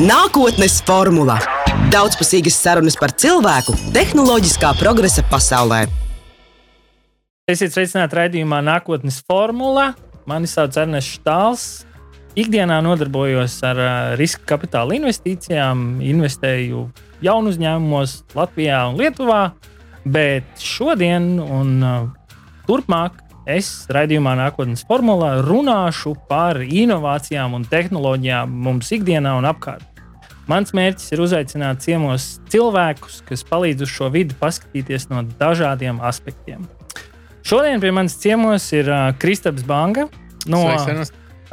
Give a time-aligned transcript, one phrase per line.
[0.00, 1.34] Nākotnes formula-
[1.92, 5.82] daudzpusīgas sarunas par cilvēku tehnoloģiskā progresa pasaulē.
[7.44, 9.90] Esiet sveicināti raidījumā Nākotnes formula.
[10.24, 11.84] Mani sauc Ernsts Štāls.
[12.32, 16.86] Ikdienā nodarbojos ar riska kapitāla investīcijām, investēju
[17.20, 19.52] jaunu uzņēmumos Latvijā un Lietuvā,
[20.06, 21.76] bet šodien un
[22.64, 29.89] turpmāk es raidījumā Nākotnes formulā runāšu par inovācijām un tehnoloģijām mums ikdienā un apkārt.
[30.50, 36.64] Mans mērķis ir uzaicināt ciemos cilvēkus, kas palīdz uz šo vidi paskatīties no dažādiem aspektiem.
[37.46, 40.08] Šodien pie manis ciemos ir uh, Kristaps Banga
[40.50, 40.64] no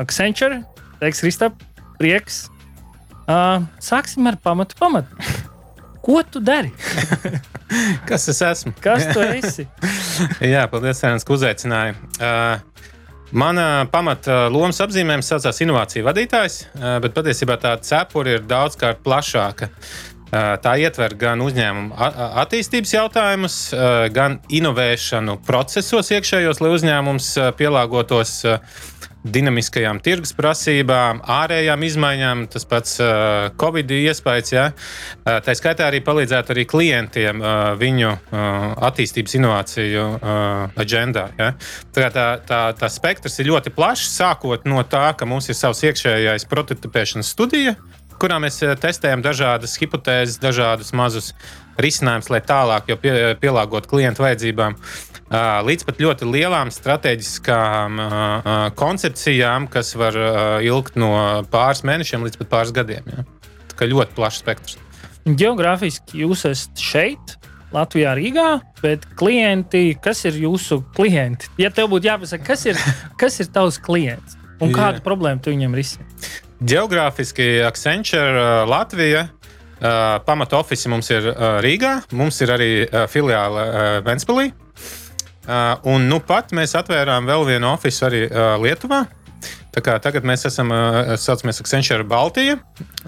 [0.02, 0.64] Accenture.
[0.98, 1.62] Teiks, Kristap,
[2.02, 2.48] prieks.
[3.28, 5.14] Uh, sāksim ar pamatu pamatu.
[6.02, 6.72] Ko tu dari?
[8.10, 8.74] Kas es esmu?
[8.82, 9.68] Kas tu esi?
[10.54, 11.98] Jā, paldies, Sēnes, ka uzaicināji.
[12.18, 12.88] Uh,
[13.32, 19.68] Mana pamata lomas apzīmējums saucās inovāciju vadītājs, uh, bet patiesībā tā cepura ir daudzkārt plašāka.
[19.68, 21.96] Uh, tā ietver gan uzņēmumu
[22.44, 23.58] attīstības jautājumus,
[24.12, 28.34] gan inovēšanu procesos iekšējos, lai uzņēmums pielāgotos
[29.34, 34.54] dinamiskajām tirgus prasībām, ārējām izmaiņām, tas pats uh, Covid iespējas.
[34.54, 34.66] Ja?
[34.72, 38.40] Uh, tā skaitā arī palīdzētu arī klientiem uh, viņu uh,
[38.90, 41.28] attīstības inovāciju uh, agendā.
[41.40, 41.52] Ja?
[41.96, 45.84] Tā, tā, tā, tā spektrs ir ļoti plašs, sākot no tā, ka mums ir savs
[45.88, 47.76] iekšējais prototipēšanas studija,
[48.18, 51.34] kurā mēs testējam dažādas hipotēzes, dažādus mazus
[51.78, 54.74] risinājumus, lai tālāk pie, pielāgotu klientu vajadzībām.
[54.74, 58.00] Uh, līdz pat ļoti lielām strateģiskām
[58.80, 60.16] koncepcijām, kas var
[60.64, 61.12] ilgt no
[61.52, 63.10] pāris mēnešiem līdz pat pāris gadiem.
[63.12, 63.26] Ja?
[63.74, 64.78] Tā kā ļoti plašs spektrs.
[65.28, 67.36] Geogrāfiski jūs esat šeit,
[67.76, 68.48] Latvijā, Rīgā,
[68.80, 71.50] bet klienti, kas ir jūsu klienti?
[71.60, 72.80] Ja tev būtu jāpasaka, kas ir,
[73.22, 76.08] kas ir tavs klients un kādu problēmu tu viņam risini?
[76.58, 79.28] Geogrāfiski Accenture Latvija.
[79.78, 83.68] Uh, pamata oficiāli mums ir uh, Rīgā, mums ir arī uh, filiāle
[84.08, 84.48] Ventspēlī.
[84.50, 84.67] Uh,
[85.88, 89.06] un nu pat mēs atvērām vēl vienu oficiālu arī uh, Lietuvā.
[89.78, 92.58] Tagad mēs esam, uh, saucamies Accenture Baltija.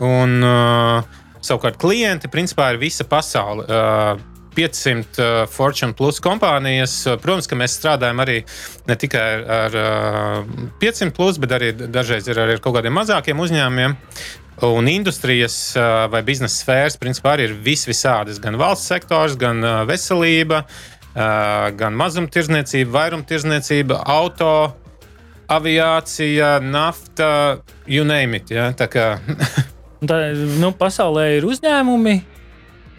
[0.05, 3.65] Un, uh, savukārt klienti principā ir visa pasaule.
[3.65, 6.95] Uh, 500 uh, Fortune Plus kompānijas.
[7.21, 8.41] Protams, ka mēs strādājam arī
[8.89, 9.25] ne tikai
[9.59, 13.97] ar uh, 500 plus, bet arī dažreiz ir arī ar kaut kādiem mazākiem uzņēmumiem.
[14.67, 18.41] Un industrijas uh, vai biznesa sfēras principā arī ir vis visādas.
[18.43, 20.98] Gan valsts sektors, gan uh, veselība, uh,
[21.79, 24.53] gan mazumtirdzniecība, vairumtirdzniecība, auto,
[25.49, 28.53] aviācija, nafta, you name it.
[28.53, 28.69] Ja?
[28.77, 29.09] Tā kā
[29.99, 30.19] Tā,
[30.61, 32.13] nu, pasaulē ir uzņēmumi,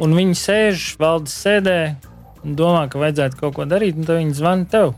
[0.05, 1.79] un viņi sēž valdes sēdē
[2.45, 4.93] un domā, ka vajadzētu kaut ko darīt, un tad viņi zvana tev.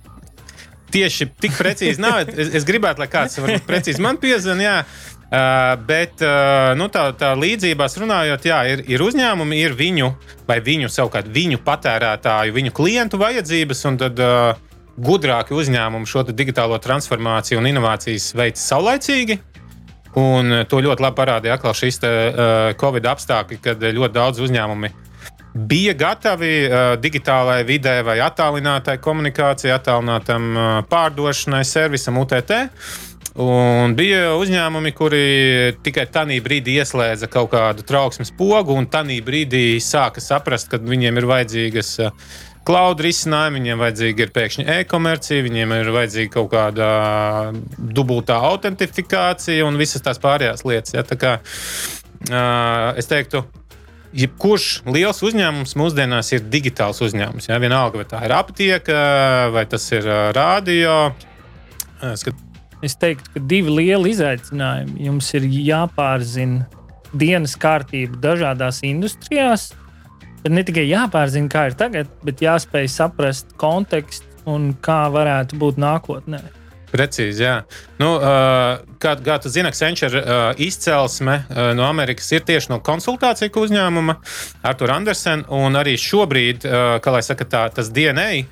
[0.93, 2.27] Tieši tik precīzi nav.
[2.27, 4.83] Es, es gribētu, lai kāds precīzi man piezvanītu.
[5.33, 10.11] Uh, bet uh, nu, tā, tā līdzībās runājot, jā, ir, ir uzņēmumi, ir viņu
[10.45, 14.59] vai viņu savukārt viņu patērētāju, viņu klientu vajadzības, tad uh,
[15.01, 19.39] gudrāki uzņēmumi šo digitālo transformāciju un inovācijas veids saulaicīgi.
[20.21, 24.91] Un to ļoti labi parādīja atkal šīs te, uh, Covid apstākļi, kad ļoti daudz uzņēmumi
[25.53, 32.53] bija gatavi uh, digitālajai vidē vai attālinātai komunikācijai, attālinātam uh, pārdošanai, servisam, UTT.
[32.53, 33.09] Uh,
[33.41, 35.27] Un bija uzņēmumi, kuri
[35.81, 41.17] tikai tajā brīdī ieslēdza kaut kādu trauksmes pogu, un tajā brīdī sāka saprast, ka viņiem
[41.17, 41.95] ir vajadzīgas
[42.69, 46.91] cloud risinājumi, viņiem vajadzīga ir pēkšņi e-komercija, viņiem ir vajadzīga kaut kāda
[47.79, 50.93] dubultā autentifikācija un visas tās pārējās lietas.
[50.95, 51.07] Ja?
[51.09, 53.47] Tā kā, uh, es teiktu,
[54.13, 57.49] jebkurš liels uzņēmums mūsdienās ir digitāls uzņēmums.
[57.49, 57.59] Ja?
[57.65, 59.03] Vienalga, vai tā ir aptieka
[59.57, 60.07] vai tas ir
[60.37, 60.97] radio.
[62.19, 62.39] Skat,
[62.83, 65.05] Es teiktu, ka divi lieli izaicinājumi.
[65.07, 66.67] Jums ir jāpārzina
[67.15, 69.71] dienas kārtība dažādās industrijās.
[70.43, 75.79] Bet ne tikai jāpārzina, kā ir tagad, bet jāspēj saprast kontekstu un kā varētu būt
[75.79, 76.43] nākotnē.
[76.93, 77.55] Precīzi, jā.
[78.03, 82.83] Nu, uh, kā, kā tu zini, Accenture uh, izcelsme uh, no Amerikas ir tieši no
[82.85, 84.19] konsultāciju uzņēmuma
[84.69, 85.47] Artur Andersen.
[85.83, 86.67] Arī šobrīd,
[87.03, 88.45] kā lai saka, tā, tas DNA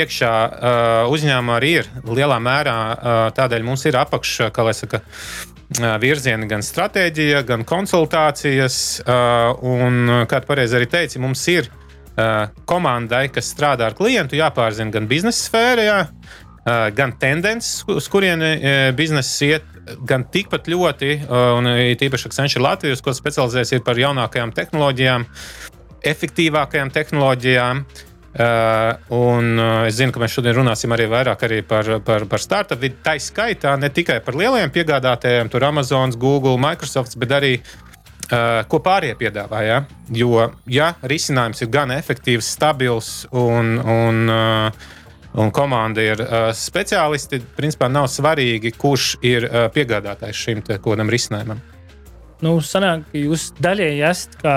[0.00, 2.76] iekšā uh, uzņēmumā arī ir lielā mērā.
[2.94, 8.78] Uh, tādēļ mums ir apakšā, kā lai saka, uh, virzieni gan stratēģija, gan konsultācijas.
[9.04, 14.38] Uh, un, kā tu pareizi arī teici, mums ir uh, komandai, kas strādā ar klientu,
[14.40, 19.70] jāpārzina gan biznesa sfēra, jā, uh, gan tendences, uz kurieni uh, biznesa iet.
[20.08, 25.26] Gan tikpat ļoti, uh, un īpaši Accenture Latvijas, ko specializējas par jaunākajām tehnoloģijām,
[26.08, 31.60] efektīvākajām tehnoloģijām, uh, Uh, un uh, es zinu, ka mēs šodien runāsim arī vairāk arī
[31.62, 32.96] par, par, par startup vidi.
[33.04, 37.56] Tā skaitā ne tikai par lielajiem piegādātājiem, tur Amazon, Google, Microsoft, bet arī
[38.72, 39.58] ko pārējie piedāvā.
[39.62, 39.78] Ja?
[40.16, 44.32] Jo, ja risinājums ir gan efektīvs, stabils un, un,
[45.36, 46.22] un komanda ir
[46.56, 49.46] speciālisti, tad principā nav svarīgi, kurš ir
[49.76, 51.60] piegādātājs šim kodam risinājumam.
[52.42, 54.56] Nu, sanāk, jūs daļēji esat kā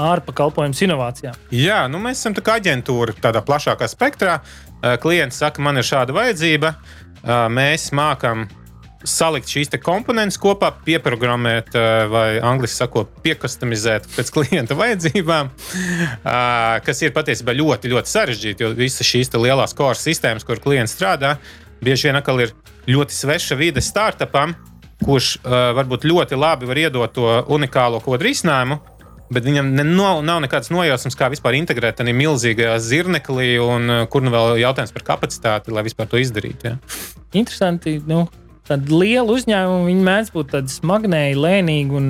[0.00, 1.38] ārpakalpojums inovācijām.
[1.54, 4.40] Jā, nu mēs esam tā aģentūra tādā plašākā spektrā.
[5.02, 6.74] Klients saka, man ir šāda vajadzība.
[7.54, 8.48] Mēs mākam
[9.04, 11.74] salikt šīs komponentes kopā, pieprogrammēt,
[12.10, 15.50] vai angļuiski sakot, piekastomizēt pēc klienta vajadzībām,
[16.84, 18.64] kas ir patiesībā ļoti, ļoti sarežģīti.
[18.64, 21.36] Jo visas šīs lielās core sistēmas, kur klients strādā,
[21.84, 22.54] bieži vien ir
[22.88, 24.56] ļoti sveša vide startupam,
[25.04, 28.80] kurš varbūt ļoti labi var iedot to unikālo kodu risinājumu.
[29.34, 34.22] Bet viņam ne, no, nav nekādas nojausmas, kā vispār integrēt tādā milzīgajā zirneklī, un kur
[34.22, 36.70] nu vēl jautājums par kapacitāti, lai vispār to izdarītu.
[36.70, 36.78] Ja?
[37.34, 37.98] Interesanti.
[38.06, 38.26] Nu,
[38.64, 42.06] Tad liela uzņēmuma viņi mēdz būt tādi smagnēji, lēnīgi un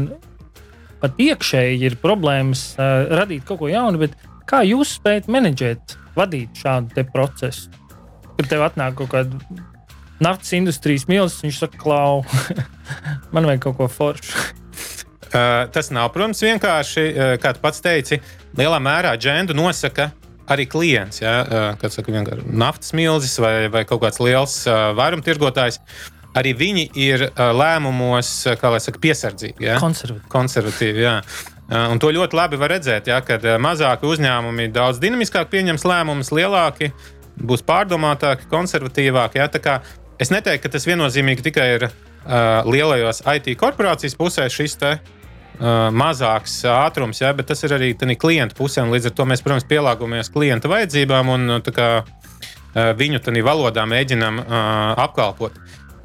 [1.03, 4.07] pat iekšēji ir problēmas uh, radīt kaut ko jaunu.
[4.47, 7.73] Kā jūs spējat menedžēt, vadīt šādu procesu?
[8.37, 9.41] Kad tev atnāk kaut kāda
[10.23, 12.23] naftas industrijas mīlestības, viņš saka, klau,
[13.35, 14.55] man vajag kaut ko foršu.
[15.35, 18.21] Uh, tas nav, protams, vienkārši, uh, kā tu pats teici,
[18.55, 20.13] lielā mērā džendu nosaka
[20.47, 21.19] arī klients.
[21.25, 22.15] Ja, uh, kad saka,
[22.47, 24.55] naftas milzis vai, vai kaut kāds liels
[24.95, 25.81] vairumtirgotājs.
[26.39, 29.67] Arī viņi ir lēmumos, kā lai saka, piesardzīgi.
[29.69, 29.77] Ja?
[29.83, 30.31] Konservatīvi.
[30.33, 31.19] Konservatīvi jā.
[31.71, 36.91] Un to ļoti labi var redzēt, ja, kad mazāki uzņēmumi daudz dinamiskāk pieņems lēmumus, lielāki
[37.39, 39.39] būs pārdomātāki, konservatīvāki.
[39.43, 39.79] Ja?
[40.19, 44.97] Es neteiktu, ka tas viennozīmīgi tikai ir uh, lielajos IT korporācijas pusē šis te,
[45.61, 47.33] uh, mazāks ātrums, ja?
[47.37, 48.85] bet tas ir arī klienta pusē.
[48.89, 54.49] Līdz ar to mēs, protams, pielāgojamies klienta vajadzībām un kā, uh, viņu valodā mēģinām uh,
[55.05, 55.61] apkalpot.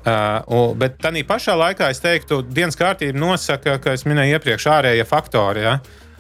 [0.10, 5.06] Uh, bet tā pašā laikā es teiktu, dienas kārtība nosaka, ka es minēju iepriekš ārējie
[5.06, 5.66] faktori.
[5.66, 5.80] Ja?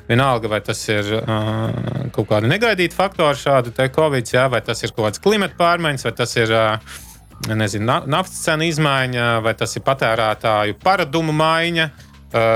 [0.09, 4.47] Vienalga, vai tas ir uh, kaut kāda negaidīta faktora, šāda covid, ja?
[4.49, 6.99] vai tas ir kaut kāds klimata pārmaiņas, vai tas ir uh,
[7.47, 11.89] nezinu, naftas cenu izmaiņa, vai tas ir patērētāju paradumu maiņa.
[11.89, 12.08] Uh,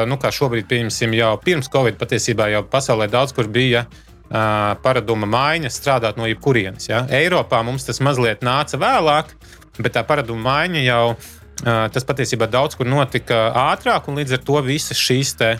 [0.09, 4.03] nu, kā šobrīd, pieņemsim, jau pirms covid patiesībā jau pasaulē daudz kur bija uh,
[4.83, 6.89] paraduma maiņa strādāt no jebkurienes.
[6.89, 7.03] Ja?
[7.09, 9.33] Eiropā mums tas mazliet nāca vēlāk,
[9.79, 11.05] bet tā paraduma maiņa jau
[11.63, 15.51] tas patiesībā daudz kur notika ātrāk, un līdz ar to visas šīs te,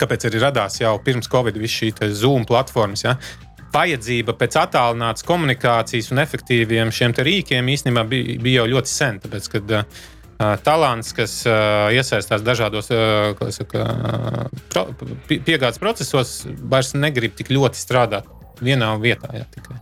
[0.00, 3.04] kāpēc arī radās jau pirms Covid, visas šīs Zoom platformas.
[3.04, 3.16] Ja?
[3.72, 9.20] Vajadzība pēc attālinātas komunikācijas un efektīviem šiem rīkiem īstenībā bija, bija jau ļoti sen.
[9.22, 10.02] Tāpēc, kad, uh,
[10.64, 11.40] talants, kas
[11.94, 12.88] iesaistās dažādos
[13.56, 13.86] saka,
[15.28, 18.28] piegādes procesos, vairs negrib tik ļoti strādāt
[18.62, 19.30] vienā vietā.
[19.36, 19.78] Ja, tikai.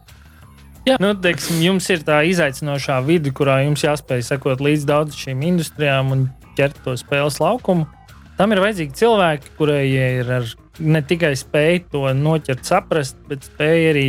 [0.89, 5.43] Jā, nu, teiksim, jums ir tā izaicinošā vide, kurā jums jāspēj sekot līdz daudzām šīm
[5.51, 6.23] industrijām un
[6.57, 7.85] ķert to spēles laukumu.
[8.39, 14.07] Tam ir vajadzīgi cilvēki, kuriem ir ne tikai spēja to noķert, saprast, bet spēja arī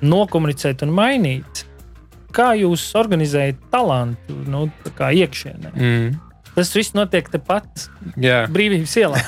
[0.00, 1.53] nokomunicēt un mainīt.
[2.34, 4.66] Kā jūs organizējat talantu nu,
[4.98, 5.74] iekšienē?
[5.74, 6.14] Mm.
[6.54, 7.88] Tas viss notiek tepat,
[8.22, 8.44] Jā.
[8.54, 9.20] brīvības ielā.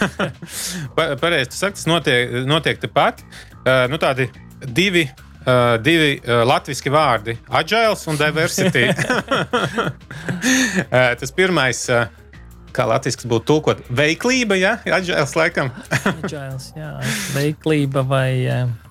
[1.22, 3.22] Pareizi, tas notiek, notiek tepat.
[3.66, 4.30] Uh, nu, tādi
[4.66, 5.08] divi
[5.46, 8.88] Uh, divi uh, latviešu vārdi- agile un diversity.
[8.90, 9.92] uh,
[11.20, 12.08] tas pirmais, uh,
[12.74, 15.70] kā latviešu būtu tulkot, veiklība, ja agils laikam.
[16.02, 16.90] agils, jā,
[17.36, 18.30] veiklība vai.
[18.42, 18.85] Uh...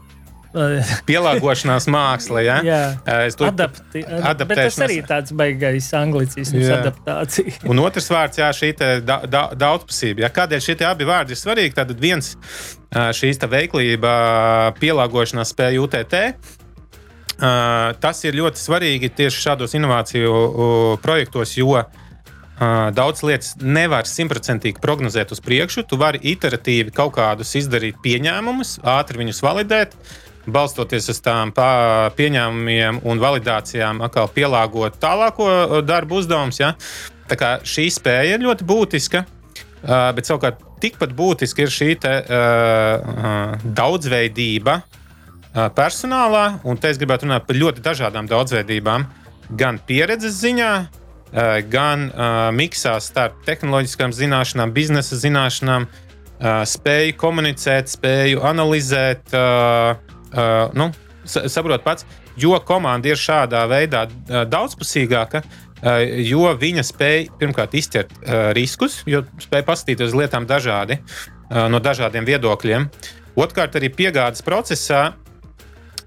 [1.09, 2.57] Pielāgošanās māksla, ja?
[2.65, 2.79] jā,
[3.25, 4.61] es to Adapti, adaptēšu.
[4.61, 7.55] Tas arī tāds baigais anglicisms, adaptācija.
[7.71, 10.25] Un otrs vārds, jā, šī da, da, daudzpusība.
[10.25, 10.31] Ja?
[10.35, 11.75] Kādēļ šie abi vārdi ir svarīgi?
[11.77, 12.35] Tad viens
[12.91, 14.13] šīs veiklība,
[14.79, 16.15] pielāgošanās spēja UTT.
[17.35, 21.81] Tas ir ļoti svarīgi tieši šādos inovāciju projektos, jo
[22.95, 25.83] daudz lietas nevar simtprocentīgi prognozēt uz priekšu.
[25.89, 29.97] Tu vari iteratīvi kaut kādus izdarīt pieņēmumus, ātri viņus validēt,
[30.47, 36.61] balstoties uz tām pieņēmumiem un validācijām, atkal pielāgot tālāko darbu uzdevumus.
[36.61, 36.75] Ja?
[37.29, 39.23] Tā kā šī spēja ir ļoti būtiska,
[39.85, 47.27] bet savukārt tikpat būtiski ir šī te, uh, daudzveidība uh, personālā, un te es gribētu
[47.27, 49.07] runāt par ļoti dažādām daudzveidībām,
[49.57, 57.93] gan pieredzes ziņā, uh, gan uh, miksā starp tehnoloģiskām zināšanām, biznesa zināšanām, uh, spēju komunicēt,
[57.95, 60.89] spēju analizēt, uh, uh, nu,
[61.25, 62.05] saprot pats,
[62.39, 65.43] jo komanda ir šādā veidā uh, daudzpusīgāka.
[65.85, 71.67] Uh, jo viņa spēja pirmkārt izķert uh, riskus, jo spēja paskatīties uz lietām dažādi, uh,
[71.69, 72.89] no dažādiem viedokļiem.
[73.35, 75.11] Otrkārt, arī piegādes procesā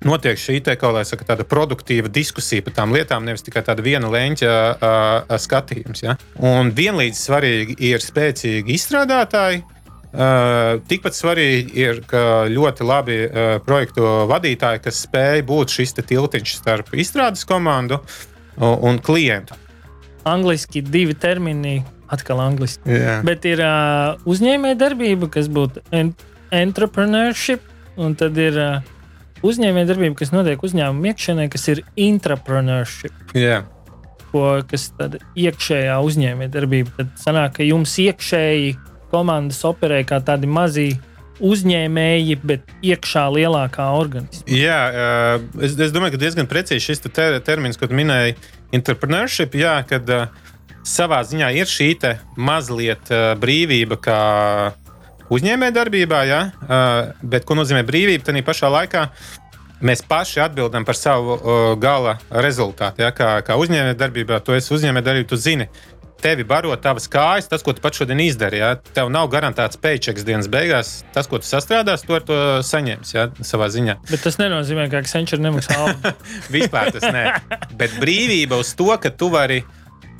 [0.07, 4.53] notiek šī te, saka, tāda produktīva diskusija par tām lietām, nevis tikai tāda viena leņķa
[4.55, 6.03] uh, skatījums.
[6.07, 6.17] Ja?
[6.39, 9.78] Un vienlīdz svarīgi ir spēcīgi izstrādātāji, Uh,
[10.12, 16.95] tikpat svarīgi ir, ka ļoti labi uh, projektu vadītāji, kas spēj būt šis tiltiņš starp
[16.97, 18.00] izstrādes komandu
[18.57, 19.59] un, un klientu.
[20.29, 22.88] Angliski divi termini, atkal angliski.
[22.88, 23.21] Yeah.
[23.25, 26.15] Bet ir uh, uzņēmējdarbība, kas būtu en
[26.57, 27.65] entrepreneurship,
[28.00, 28.95] un tad ir uh,
[29.45, 33.12] uzņēmējdarbība, kas notiek uzņēmuma iekšienē, kas ir intrapreneurship.
[33.37, 33.69] Yeah.
[34.33, 36.97] Ko, kas tad iekšējā uzņēmējdarbība.
[36.97, 38.77] Tad sanāk, ka jums iekšēji
[39.12, 40.91] komandas operē kā tādi mazi
[41.45, 44.45] uzņēmēji, bet iekšā lielākā organismā.
[44.50, 44.81] Jā,
[45.62, 48.35] es, es domāju, ka diezgan precīzi šis te termins, ko minēji,
[48.75, 50.27] entrepreneurship, jā, kad uh,
[50.87, 51.93] savā ziņā ir šī
[52.37, 54.21] mazliet uh, brīvība, kā
[55.29, 56.21] uzņēmējdarbībā,
[57.23, 58.25] bet ko nozīmē brīvība?
[58.25, 59.03] Tad pašā laikā
[59.85, 63.05] mēs paši atbildam par savu uh, gala rezultātu.
[63.05, 63.13] Ja?
[63.15, 65.69] Kā, kā uzņēmējdarbībā, tu esi uzņēmējdarbībā, tu zini,
[66.23, 68.63] tevi baro tavas kājas, tas, ko tu pats šodien izdarīji.
[68.63, 68.73] Ja?
[68.97, 70.93] Tev nav garantēts paychecks dienas beigās.
[71.15, 73.29] Tas, ko tu sastrādās, to, to saņemsi ja?
[73.47, 73.99] savā ziņā.
[74.11, 76.15] Bet tas nenozīmē, ka Accenture nemaksā algu.
[76.55, 77.25] Vispār tas nē.
[77.79, 79.63] Bet brīvība uz to, ka tu vari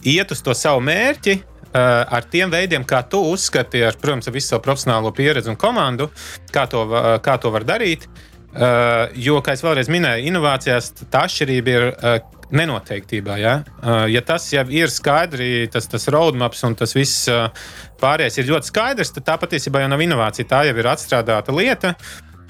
[0.07, 1.41] iet uz to savu mērķi.
[1.69, 5.59] Uh, ar tiem veidiem, kā tu uzskati, ar, protams, ar visu savu profesionālo pieredzi un
[5.61, 6.07] komandu,
[6.55, 6.87] kā to,
[7.21, 8.07] kā to var darīt.
[8.59, 12.17] Uh, jo, kā jau vēlreiz minēju, inovācijās tā atšķirība ir uh,
[12.51, 13.37] nenoteiktībā.
[13.39, 13.53] Ja?
[13.79, 17.29] Uh, ja tas jau ir skaidri, tas, tas roadmaps un tas viss
[18.03, 20.49] pārējais ir ļoti skaidrs, tad tā patiesībā jau nav inovācija.
[20.51, 21.95] Tā jau ir atstrādāta lieta.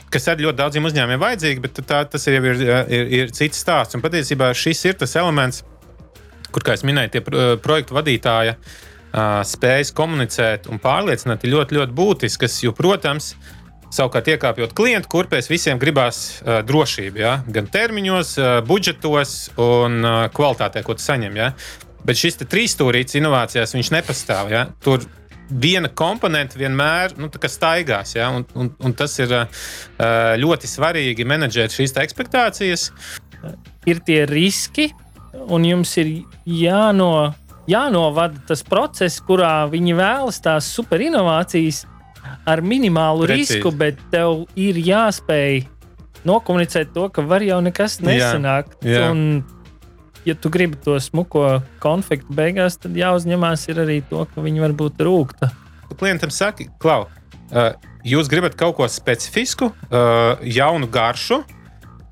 [0.08, 3.98] Kas arī ļoti daudziem uzņēmumiem vajadzīga, bet tā, tas jau ir, ir, ir cits stāsts.
[3.98, 5.60] Un patiesībā šis ir tas elements,
[6.48, 7.24] kur, kā jau minēju, tie
[7.60, 8.56] projektu vadītāji
[9.52, 12.62] spējas komunicēt un pārliecināt, ir ļoti, ļoti būtisks.
[12.64, 13.57] Jo, protams, uh,
[13.88, 17.38] Savukārt, iekāpjot klientu kurpēs, visiem gribās uh, drošību, ja?
[17.48, 21.38] gan termiņos, uh, budžetos un uh, kvalitātē, ko tu saņem.
[21.40, 21.54] Ja?
[22.04, 24.52] Bet šis trīsstūrīts inovācijās nepastāv.
[24.52, 24.66] Ja?
[24.84, 25.06] Tur
[25.48, 28.12] viena komponente vienmēr nu, staigās.
[28.18, 28.28] Ja?
[28.36, 29.48] Un, un, un tas ir uh,
[30.36, 32.90] ļoti svarīgi menedžēt šīs expectācijas.
[33.88, 34.90] Ir tie riski,
[35.48, 37.32] un jums ir jāno,
[37.70, 41.86] jānovada tas process, kurā viņi vēlas tās superinovācijas
[42.48, 43.58] ar minimālu Precīzi.
[43.58, 45.66] risku, bet tev ir jāspēj
[46.28, 48.78] nokomunicēt to, ka var jau nekas nesanākt.
[48.82, 49.10] Jā, jā.
[49.12, 49.44] Un,
[50.26, 55.04] ja tu gribi to smuko konfliktu beigās, tad jāuzņemās arī to, ka viņi var būt
[55.06, 55.52] rūkta.
[55.98, 57.72] Klientam saka, klau, uh,
[58.06, 61.42] jūs gribat kaut ko specifisku, uh, jaunu garšu.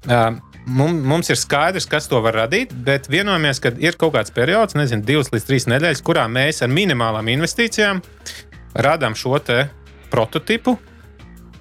[0.06, 4.74] Uh, mums ir skaidrs, kas to var radīt, bet vienojamies, ka ir kaut kāds periods,
[4.78, 8.02] nezinu, divas līdz trīs nedēļas, kurā mēs ar minimālām investīcijām
[8.86, 9.38] radām šo
[10.10, 10.76] prototipu,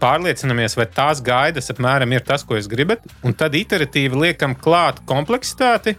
[0.02, 5.02] pārliecinamies, vai tās gaidas apmēram ir tas, ko jūs gribat, un tad iteratīvi liekam klāt
[5.08, 5.96] kompleksitāti.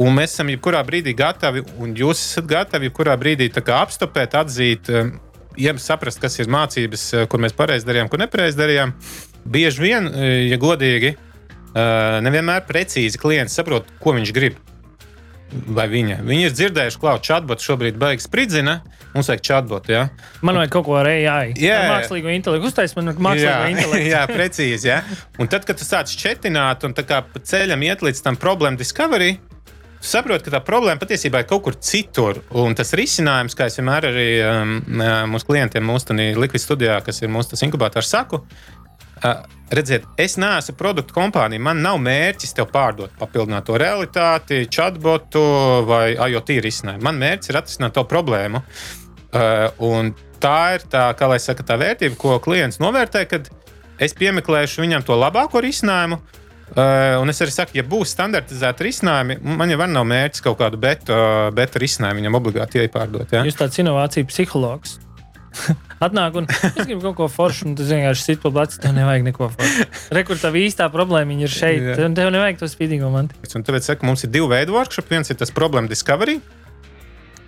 [0.00, 4.88] Un mēs esam jebkurā brīdī gatavi, un jūs esat gatavi jebkurā brīdī apstopēt, atzīt,
[5.60, 8.94] ja saprast, kas ir mācības, kur mēs pareizi darījām, kur nepareizi darījām.
[9.44, 10.08] Bieži vien,
[10.48, 11.12] ja godīgi,
[12.24, 14.56] nevienmēr precīzi klients saprot, ko viņš grib
[15.50, 16.20] vai viņa.
[16.26, 18.80] Viņi ir dzirdējuši, ka chatbots šobrīd beigas spridzina.
[19.14, 19.94] Mums vajag chatbotu.
[19.96, 20.06] Ja?
[20.46, 21.52] Man vajag kaut ko ar AI.
[21.58, 22.70] Jā, ar mākslīgo intelektu.
[22.70, 24.10] Uztais man mākslīgo intelektu.
[24.14, 24.92] jā, precīzi.
[24.92, 25.00] Ja?
[25.42, 29.38] Un tad, kad tu sāc četināt un pa ceļam iet līdz tam problēmu discovery,
[30.00, 32.38] Tu saproti, ka tā problēma patiesībā ir kaut kur citur.
[32.56, 34.70] Un tas risinājums, kā es vienmēr arī um,
[35.28, 38.40] mūsu klientiem, mūsu likviditātes studijā, kas ir mūsu inkubators, saku,
[39.20, 41.62] Uh, redziet, es neesmu produktu kompānija.
[41.62, 45.42] Man nav mērķis tev pārdot papildināto realitāti, chatbotu
[45.88, 47.04] vai IoT risinājumu.
[47.04, 48.62] Man mērķis ir atrisināt to problēmu.
[49.30, 50.10] Uh,
[50.40, 53.50] tā ir tā, kā lai saka, tā vērtība, ko klients novērtē, kad
[54.00, 56.20] es piemeklēšu viņam to labāko risinājumu.
[56.70, 60.78] Uh, un es arī saku, ja būs standartizēti risinājumi, man jau nav mērķis kaut kādu
[60.80, 63.34] beta, beta risinājumu viņam obligāti iepārdot.
[63.34, 63.42] Ja?
[63.46, 65.00] Jūs tāds inovāciju psihologs.
[66.06, 69.26] Atnāk un es gribu kaut ko foršu, un tu vienkārši sit pa plecu, tev nevajag
[69.26, 69.88] neko foršu.
[70.16, 72.12] Rekur tā īstā problēma ir šeit, yeah.
[72.16, 73.36] tev nevajag to spīdīgo mantu.
[73.54, 75.10] Un tāpēc saku, mums ir divi veidi workshop.
[75.12, 76.38] Viens ir tas problēma discovery,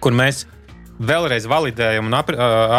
[0.05, 0.45] kur mēs
[1.03, 2.31] vēlreiz validējam un ap,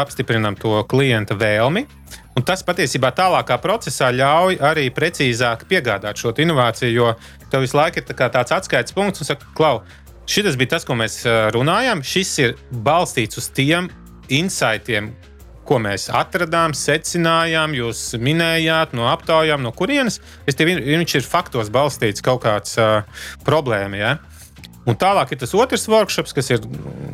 [0.04, 1.88] apstiprinām to klienta vēlmi.
[2.34, 7.12] Un tas patiesībā tālākā procesā ļauj arī precīzāk piegādāt šo inovāciju, jo
[7.52, 9.84] tev visu laiku ir tā tāds atskaites punkts, un saka, klau,
[10.30, 11.22] šis bija tas, ko mēs
[11.54, 12.02] runājām.
[12.06, 13.92] Šis ir balstīts uz tiem
[14.32, 15.12] insightiem,
[15.68, 20.20] ko mēs atradām, secinājām, jūs minējāt no aptaujām, no kurienes.
[20.46, 23.04] Tie, viņš ir faktos balstīts kaut kāds uh,
[23.48, 24.00] problēma.
[24.00, 24.14] Ja?
[24.84, 26.66] Un tālāk ir tas otrs workshop, kas ir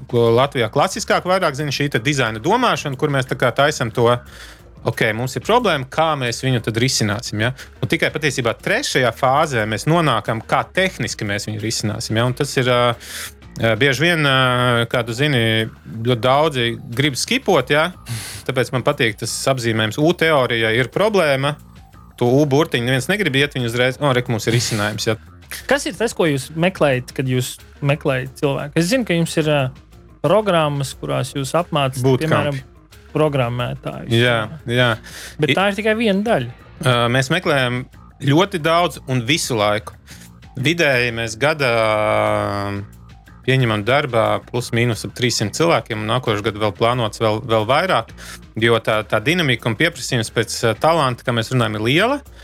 [0.10, 4.10] Latvijā klasiskāk, vairāk zina šī dizaina domāšana, kur mēs taisām to.
[4.88, 7.42] Ok, mums ir problēma, kā mēs viņu tad risināsim.
[7.44, 7.50] Ja?
[7.84, 12.16] Un tikai patiesībā trešajā fāzē mēs nonākam, kā tehniski mēs viņu risināsim.
[12.16, 12.24] Ja?
[12.26, 15.68] Un tas ir Uh, bieži vien, uh, kā tu zini,
[16.06, 17.90] ļoti daudzi grib skipot, ja?
[18.48, 20.00] tāpēc man patīk tas apzīmējums.
[20.00, 21.58] U teorijā ir problēma.
[22.20, 25.06] Tu U burtiņu neviens negrib iet, viņi uzreiz, oh, rek, mums ir risinājums.
[25.08, 25.16] Ja?
[25.70, 28.76] Kas ir tas, ko jūs meklējat, kad jūs meklējat cilvēku?
[28.80, 29.70] Es zinu, ka jums ir uh,
[30.24, 32.60] programmas, kurās jūs apmācāt, piemēram,
[33.14, 34.12] programmētājus.
[34.14, 34.40] Jā,
[34.70, 34.90] jā.
[35.40, 37.08] Bet tā ir tikai viena daļa.
[37.12, 37.84] Mēs meklējam
[38.24, 39.96] ļoti daudz un visu laiku.
[40.60, 41.74] Vidēji mēs gadā
[43.50, 48.14] pieņemam darbā plus mīnus 300 cilvēkiem, un nākošais gads vēl plānots vēl, vēl vairāk,
[48.62, 52.20] jo tā, tā dinamika un pieprasījums pēc talanta, kā mēs runājam, ir liela.
[52.20, 52.39] Uh,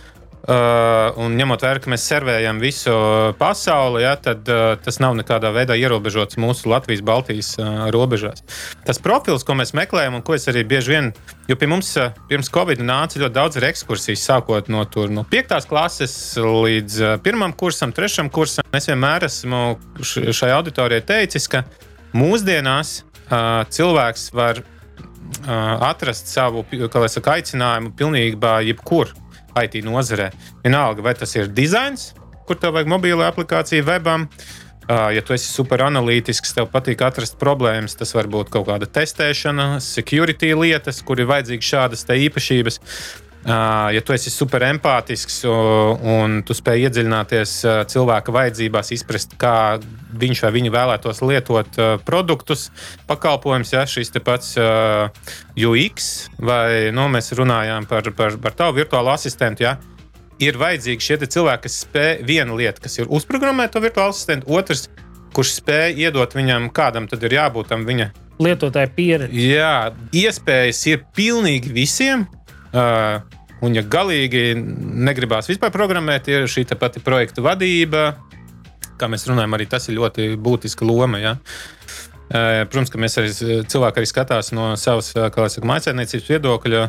[0.46, 2.92] Uh, un ņemot vērā, ka mēs servējam visu
[3.40, 8.44] pasauli, ja, tad uh, tas nav nekādā veidā ierobežots mūsu Latvijas-Baltijas uh, robežās.
[8.86, 11.10] Tas profils, ko mēs meklējam, un ko es arī bieži vien,
[11.50, 15.58] jo pie mums uh, pirms Covid nāca ļoti daudz ekskursijas, sākot no, tur, no 5.
[15.66, 17.58] klases līdz uh, 1.
[17.58, 18.30] kursam, 3.
[18.30, 18.70] kursam.
[18.78, 19.66] Es vienmēr esmu
[20.06, 21.66] šai auditorijai teicis, ka
[22.14, 24.70] mūsdienās uh, cilvēks var uh,
[25.90, 26.68] atrast savu
[27.10, 29.16] saka, aicinājumu pilnībā jebkur
[29.56, 30.30] IT nozarē.
[30.64, 32.14] Vienalga, vai tas ir dizains,
[32.48, 34.30] kur tev vajag mobilo aplikāciju webam.
[34.86, 40.52] Ja tu esi superanalītisks, tev patīk atrast problēmas, tas var būt kaut kāda testēšana, security
[40.54, 42.78] lietas, kur ir vajadzīgas šādas īpašības.
[43.46, 47.52] Ja tu esi super empātisks un tu spēj iedziļināties
[47.92, 49.78] cilvēka vajadzībās, izprast, kā
[50.18, 52.72] viņš vai viņa vēlētos lietot produktus,
[53.06, 54.56] pakalpojumus, ja šis pats
[55.54, 56.10] UX,
[56.42, 59.68] vai nu, mēs runājām par, par, par tavu virtuālo asistentu.
[59.68, 59.78] Ja,
[60.42, 64.88] ir vajadzīgi šie cilvēki, kas spēj viena lieta, kas ir uzprogrammēt to virtuālo asistentu, otrs,
[65.38, 68.10] kurš spēj iedot viņam, kādam tad ir jābūt tam viņa
[68.42, 69.32] lietotāja pieredze.
[69.32, 72.26] Jā, iespējas ir pilnīgi visiem.
[72.76, 73.22] Uh,
[73.66, 78.12] Un, ja galīgi negribās vispār programmēt, ir šī pati projekta vadība,
[79.00, 81.22] kā mēs runājam, arī tas ir ļoti būtiska loma.
[81.24, 81.36] Ja?
[82.30, 83.34] Protams, ka mēs arī
[83.70, 86.86] cilvēki arī skatās no savas mājasēmniecības viedokļa.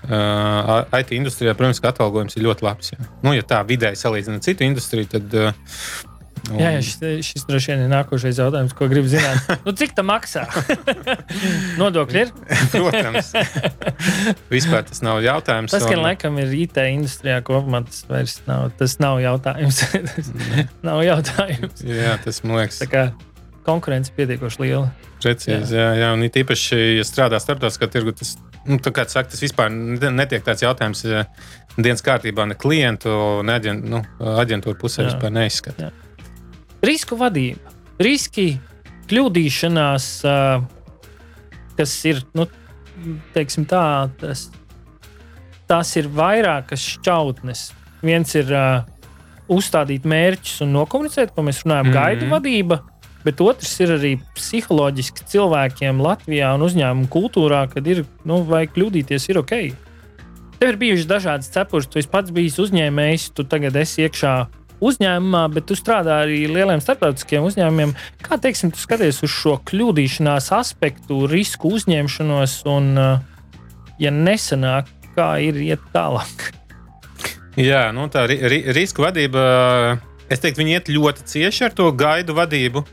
[0.00, 2.94] Uh, IT industrijā, protams, ka atalgojums ir ļoti labs.
[2.94, 5.74] Ja, nu, ja tā vidēji salīdzinām ar citu industriju, tad uh,
[6.48, 6.58] Un...
[6.60, 9.46] Jā, jā, šis, šis droši vien ir nākošais jautājums, ko gribu zināt.
[9.66, 10.46] Nu, cik tā maksā?
[11.80, 12.32] Nodokļi ir?
[12.72, 13.32] Protams.
[14.50, 15.74] Vispār tas nav jautājums.
[15.74, 16.04] Tas, ka un...
[16.06, 19.82] laikam ir IT industrijā kopumā, tas vairs nav, tas nav jautājums.
[19.92, 20.32] tas
[20.86, 21.84] nav jautājums.
[21.86, 22.82] Jā, tas man liekas.
[23.66, 24.88] Konkurence pietiekoši liela.
[25.20, 25.90] Precīzi, jā.
[25.90, 30.46] jā, jā, un it īpaši, ja strādā starptautiskā tirgu, tas, nu, saka, tas vispār netiek
[30.46, 31.04] tāds jautājums.
[31.04, 31.26] Ja
[31.78, 33.12] dienas kārtībā ne klientu,
[33.46, 34.02] ne aģent, nu,
[34.80, 35.10] pusē jā.
[35.10, 35.90] vispār neizskata.
[36.80, 38.54] Risku vadība, riski,
[39.10, 40.06] kļūdīšanās,
[41.76, 42.46] kas ir, nu,
[43.34, 44.46] teiksim tā, tas,
[45.68, 47.66] tas ir vairākas šķautnes.
[48.00, 48.86] Viens ir uh,
[49.50, 52.00] uzstādīt mērķus un nokomunicēt, ko mēs runājam, mm -hmm.
[52.00, 52.80] gaidu vadība.
[53.24, 59.28] Bet otrs ir arī psiholoģiski cilvēkiem Latvijā un uzņēmumu kultūrā, kad ir, nu, vai kļūdīties,
[59.28, 59.52] ir ok.
[60.60, 64.32] Tev ir bijuši dažādas cepures, tu pats bijis uzņēmējs, tu tagad esi iekšā
[64.84, 67.94] uzņēmumā, bet tu strādā arī lieliem starptautiskiem uzņēmumiem.
[68.24, 73.48] Kā teiksim, tu skaties uz šo kļūdīšanās aspektu, risku uzņemšanos, un, uh,
[74.02, 76.50] ja nesanāk, kā ir iet tālāk?
[77.60, 79.40] Jā, nu tā ri riska vadība,
[80.30, 82.84] es teiktu, viņi iet ļoti cieši ar to gaidu vadību.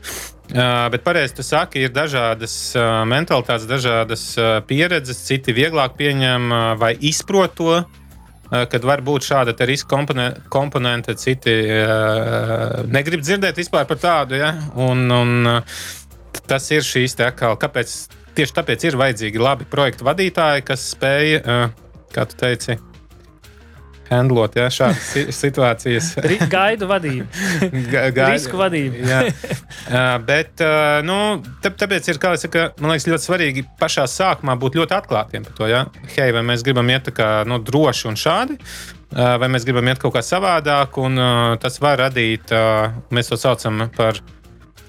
[0.48, 6.46] Uh, bet pareizi tu saki, ir dažādas uh, mentalitātes, dažādas uh, pieredzes, citi vieglāk pieņem
[6.48, 8.07] uh, vai izprot to, Eh,
[8.48, 14.38] kad var būt šāda riska komponente, komponente citi uh, negrib dzirdēt vispār par tādu.
[14.40, 14.54] Ja?
[14.80, 15.82] Un, un, uh,
[16.48, 17.94] tas ir šīs te atkal, kāpēc
[18.38, 21.66] tieši tāpēc ir vajadzīgi labi projektu vadītāji, kas spēj, uh,
[22.14, 22.78] kā tu teici,
[24.10, 26.12] handlot ja, šādas situācijas.
[26.54, 27.26] Gaidu vadību.
[27.92, 29.02] Ga Risku vadību.
[29.08, 29.20] jā.
[29.28, 31.18] Uh, bet, uh, nu,
[31.64, 35.68] tāpēc ir, saka, man liekas, ļoti svarīgi pašā sākumā būt ļoti atklātiem par to.
[35.70, 35.84] Ja?
[36.14, 39.88] Hei, vai mēs gribam iet tā kā nu, droši un šādi, uh, vai mēs gribam
[39.90, 44.22] iet kaut kā savādāk, un uh, tas var radīt, uh, mēs to saucam par,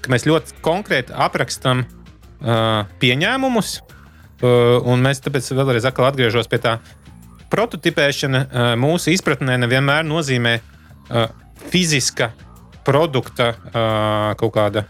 [0.00, 3.78] ka mēs ļoti konkrēti aprakstam uh, pieņēmumus.
[4.40, 6.78] Uh, un mēs tāpēc vēlreiz atgriežos pie tā
[7.50, 11.28] prototipēšana eh, mūsu izpratnē nevienmēr nozīmē uh,
[11.70, 12.30] fiziska
[12.86, 14.86] produkta uh, kaut kāda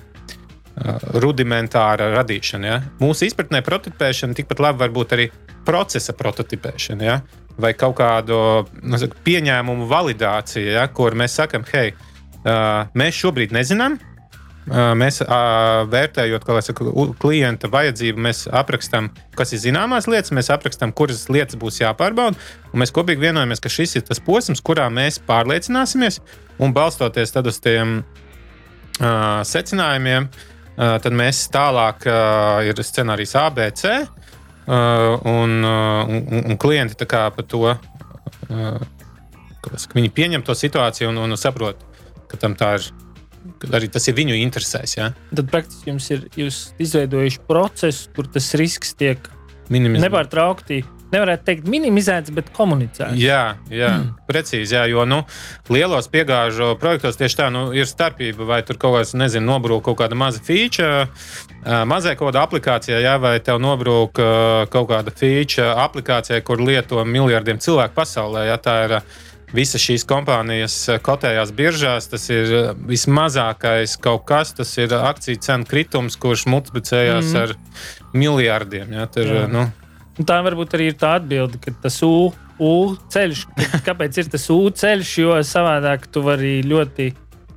[1.20, 2.68] rudimentāra radīšana.
[2.68, 2.76] Ja?
[3.02, 5.26] Mūsu izpratnē prototipēšana tikpat labi var būt arī
[5.66, 7.04] procesa prototipēšana.
[7.04, 7.18] Ja?
[7.60, 8.38] Vai kaut kādu
[8.96, 10.86] saku, pieņēmumu validācija, ja?
[10.94, 11.90] kur mēs sakām, hei,
[12.96, 13.98] mēs šobrīd nezinām,
[14.70, 15.18] Mēs
[15.90, 21.80] vērtējot saku, klienta vajadzību, mēs aprakstām, kas ir zināmās lietas, mēs aprakstām, kuras lietas būs
[21.80, 22.38] jāpārbauda.
[22.78, 26.20] Mēs kopīgi vienojamies, ka šis ir tas posms, kurā mēs pārliecināsimies
[26.62, 30.30] un balstoties uz tiem uh, secinājumiem.
[30.30, 36.94] uh, tad mēs tālāk uh, ir scenārijs ABC, uh, un, uh, un, un klienti
[37.34, 37.74] par to.
[38.46, 38.80] Uh,
[39.92, 41.82] Viņi pieņem to situāciju un, un saprot,
[42.30, 42.92] ka tam tā ir.
[43.68, 44.96] Arī tas ir viņu interesēs.
[44.96, 45.10] Ja?
[45.34, 46.24] Tad praktiski jums ir
[46.80, 49.28] izveidojuši procesu, kur tas risks tiek
[49.70, 50.06] minimizēts.
[50.08, 53.18] Nepārtraukti nevarētu teikt minimizēts, bet komunicēts.
[53.18, 54.10] Jā, jā mm.
[54.30, 54.76] precīzi.
[54.76, 55.20] Jā, jo nu,
[55.72, 58.46] lielos piegāžu projektos tieši tā nu, ir starpība.
[58.48, 61.08] Vai tur kaut kāds, nezinu, nobrūk kaut kāda maza feature,
[61.90, 64.22] mazai kaut kāda aplikācijā, jā, vai tev nobrūk
[64.72, 68.46] kaut kāda feature aplikācijā, kur lieto miljardiem cilvēku pasaulē.
[68.52, 68.96] Jā, tā ir
[69.56, 72.08] visas šīs kompānijas kotējās biržās.
[72.12, 72.54] Tas ir
[72.88, 77.44] vismazākais kaut kas, tas ir akciju cenu kritums, kurš multiplicējās mm.
[77.44, 78.96] ar miljardiem.
[78.98, 79.68] Ja, tur, nu,
[80.20, 82.28] Un tā varbūt arī ir tā atbilde, ka tas U,
[82.60, 82.72] U
[83.12, 83.46] ceļš,
[83.86, 87.08] kāpēc ir tas U ceļš, jo savādāk tu vari ļoti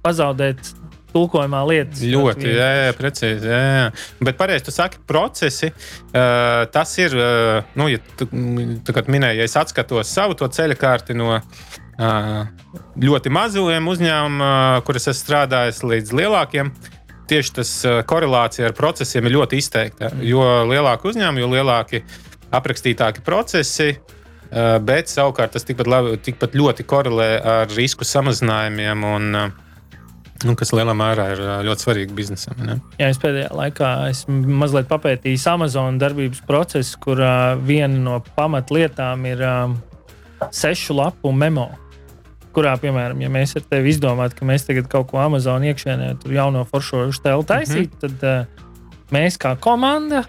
[0.04, 0.72] pazaudēt
[1.14, 2.02] tulkojumā lietas.
[2.10, 3.50] Ļoti, jā, jā, precīzi.
[3.52, 3.84] Jā, jā.
[4.24, 5.70] Bet pareizi, tu saki, procesi.
[5.70, 10.80] Uh, tas ir, uh, nu, ja tu, tu minēji, ja es atskatos savu to ceļu
[10.80, 11.36] kārti no
[11.98, 16.72] ļoti maziem uzņēmumiem, uh, kurus esmu strādājis, līdz lielākiem.
[17.30, 20.10] Tieši tas uh, korelācija ar procesiem ir ļoti izteikta.
[20.26, 22.04] Jo lielāki uzņēmumi, jo lielāki
[22.54, 23.96] aprakstītāki procesi.
[24.54, 29.40] Bet savukārt tas tikpat, labi, tikpat ļoti korelē ar risku samazinājumiem, un,
[30.46, 32.62] un kas lielā mērā ir ļoti svarīgi biznesam.
[32.62, 32.76] Ne?
[33.00, 39.26] Jā, es pēdējā laikā esmu mazliet papētījis Amazon darbības procesu, kur uh, viena no pamatlietām
[39.32, 39.74] ir um,
[40.54, 41.72] sešu lapu memo.
[42.54, 46.36] Kurā, piemēram, ja mēs ar tevi izdomājam, ka mēs tagad kaut ko Amazon iekšienē, tur
[46.36, 48.18] jauno foršo stēlu taisīt, mm -hmm.
[48.20, 48.64] tad uh,
[49.14, 50.24] mēs kā komanda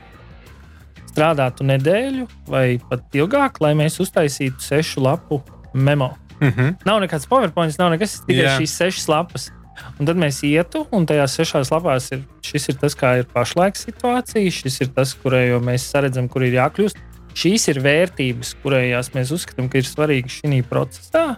[1.15, 5.43] strādātu nedēļu vai pat ilgāk, lai mēs uztaisītu sešu lapu
[5.75, 6.15] memo.
[6.41, 6.75] Mm -hmm.
[6.85, 8.59] Nav nekāds PowerPoint, nav nekas, tikai yeah.
[8.61, 9.51] šīs sešas lapas.
[9.99, 13.77] Un tad mēs ietu, un tajās sešās lapās ir šis ir tas, kā ir pašlaik
[13.77, 17.01] situācija, šis ir tas, kurai mēs saredzam, kur ir jākļūst.
[17.35, 21.37] Šīs ir vērtības, kurējās mēs uzskatām, ka ir svarīgas šī procesā.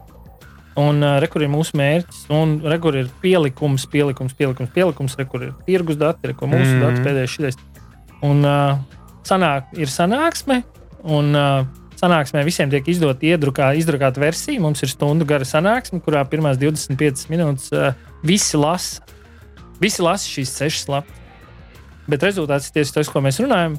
[0.76, 5.16] Un uh, re, kur ir mūsu mērķis, un re, kur ir pielikums, pielikums, pielikums, pielikums,
[5.16, 7.58] re, kur ir tirgus dati, re, kur mūsu mm dati pēdējais šis.
[8.26, 8.76] Un uh,
[9.24, 10.62] sanāk, ir sanāksme.
[11.06, 11.64] Un, uh,
[11.96, 14.60] Sanāksmē visiem tiek izdota iedrukā, izdrukāta versija.
[14.60, 17.94] Mums ir stundu gara sanāksme, kurā pirmās 25 minūtes uh,
[18.26, 19.00] visi lasa.
[19.80, 21.22] Visi lasa šīs sešas lapas.
[22.06, 23.78] Bet rezultāts ir tieši tas, ko mēs runājam.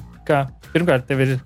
[0.74, 1.36] Pirmkārt, tev ir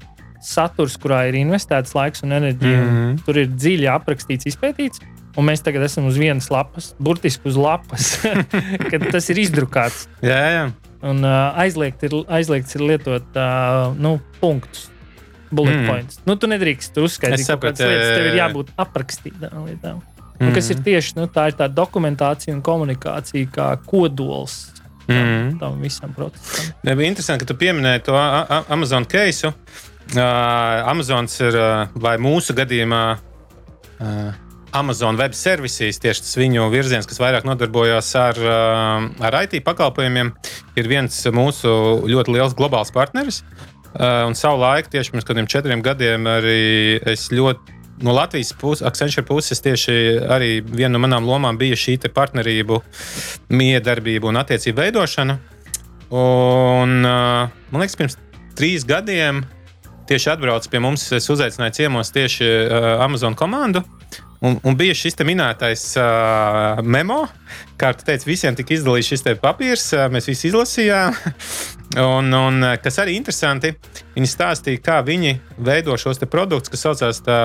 [0.42, 2.80] saturs, kurā ir investēts laiks un enerģija.
[2.80, 3.10] Mm -hmm.
[3.10, 5.04] un tur ir dziļi aprakstīts, izpētīts.
[5.32, 8.14] Un mēs tagad esam uz vienas lapas, burtiski uz lapas,
[8.90, 10.06] kad tas ir izdrukāts.
[10.24, 10.64] Jā, jā.
[11.02, 14.88] Un uh, aizliegt ir, aizliegts ir lietot uh, nu, punktus.
[15.52, 15.88] Bullet mm.
[15.88, 16.20] points.
[16.24, 18.12] Nu, tu nedrīkst tur uzskaitīt kādas lietas.
[18.16, 19.98] Tev ir jābūt aprakstītām lietām.
[20.38, 20.46] Mm.
[20.46, 24.56] Un, kas ir tieši nu, tā, ir tā dokumentācija un komunikācija kā kodols
[25.06, 25.58] mm.
[25.60, 26.72] tam visam procesam.
[26.82, 29.52] Ja, bija interesanti, ka tu pieminēji to Amazon case.
[30.12, 30.22] Uh,
[30.90, 34.41] Amazons ir, uh, vai mūsu gadījumā, uh,
[34.72, 40.32] Amazon Web Services, tieši tas viņu virziens, kas vairāk nodarbojas ar, um, ar IT pakalpojumiem,
[40.80, 41.68] ir viens mūsu
[42.08, 43.42] ļoti liels globāls partneris.
[43.92, 48.84] Uh, un savu laiku, tieši pirms kādiem četriem gadiem, arī es ļoti no Latvijas puses,
[48.88, 49.96] Accenture puses, tieši
[50.32, 52.80] arī viena no manām lomām bija šī partnerību,
[53.52, 55.36] miedarbība un attiecību veidošana.
[56.12, 58.16] Un, uh, man liekas, pirms
[58.56, 59.44] trīs gadiem
[60.08, 62.48] tieši atbrauc pie mums, es uzaicināju ciemos tieši
[63.04, 63.84] Amazon komandu.
[64.42, 67.20] Un, un bija šis minētais uh, memo,
[67.78, 71.14] kā tu teici, visiem tika izdalīts šis papīrs, uh, mēs visi izlasījām.
[72.18, 73.70] un, un kas arī interesanti,
[74.16, 77.38] viņi stāstīja, kā viņi veido šos produktus, kas saucās tā.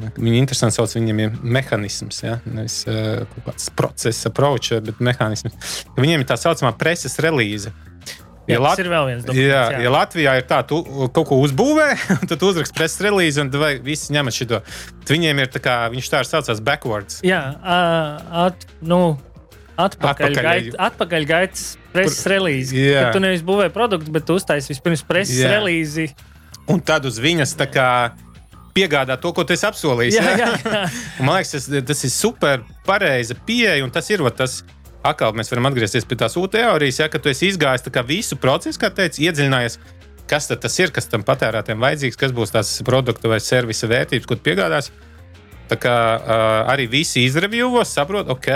[0.00, 2.36] Viņi interesanti sauc, viņiem ir mehānisms, ja?
[2.46, 5.82] nevis uh, kaut kāds procesa, approach, bet mehānisms.
[5.98, 7.74] Viņiem ir tā saucamā preses relīze.
[8.50, 8.82] Jā, ja Lat...
[8.82, 9.46] ir vēl viens dokuments.
[9.46, 9.80] Jā, jā.
[9.84, 10.80] ja Latvijā ir tā, tu
[11.14, 11.88] kaut ko uzbūvē,
[12.30, 14.60] tad uzrakst preses relīzi, un vai visi ņemat šo.
[15.10, 17.20] Viņiem ir tā kā, viņš tā ir saucās backwards.
[17.26, 17.40] Jā,
[18.44, 19.00] at, nu,
[19.78, 22.34] atpakaļ, atpakaļ, atpakaļ gaitas preses Kur...
[22.36, 22.88] relīzi.
[22.96, 25.54] Tad tu nevis būvē produktu, bet uztaisīji vispirms preses jā.
[25.56, 26.10] relīzi.
[26.70, 27.88] Un tad uz viņas tā kā
[28.74, 30.18] piegādā to, ko tu esi apsolījis.
[30.18, 30.82] Jā, jā, jā.
[31.26, 34.60] man liekas, tas, tas ir super pareiza pieeja, un tas ir tas
[35.06, 38.80] atkal mēs varam atgriezties pie tās UT teorijas, ja, ka tu esi izgājis visu procesu,
[38.80, 39.78] kā teici, iedziļinājies.
[40.30, 44.36] Kas tas ir, kas tam patērētājiem vajadzīgs, kas būs tās produkta vai servisa vērtības, ko
[44.38, 44.92] piegādās.
[45.70, 48.48] Tā kā uh, arī visi izrevjuvos saprot, ok,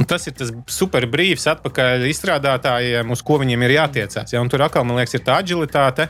[0.00, 4.32] Un tas ir tas super brīvs atpakaļ izstrādātājiem, uz ko viņiem ir jātiecās.
[4.32, 4.40] Ja?
[4.40, 6.06] Un tur atkal, man liekas, ir tā agilitāte,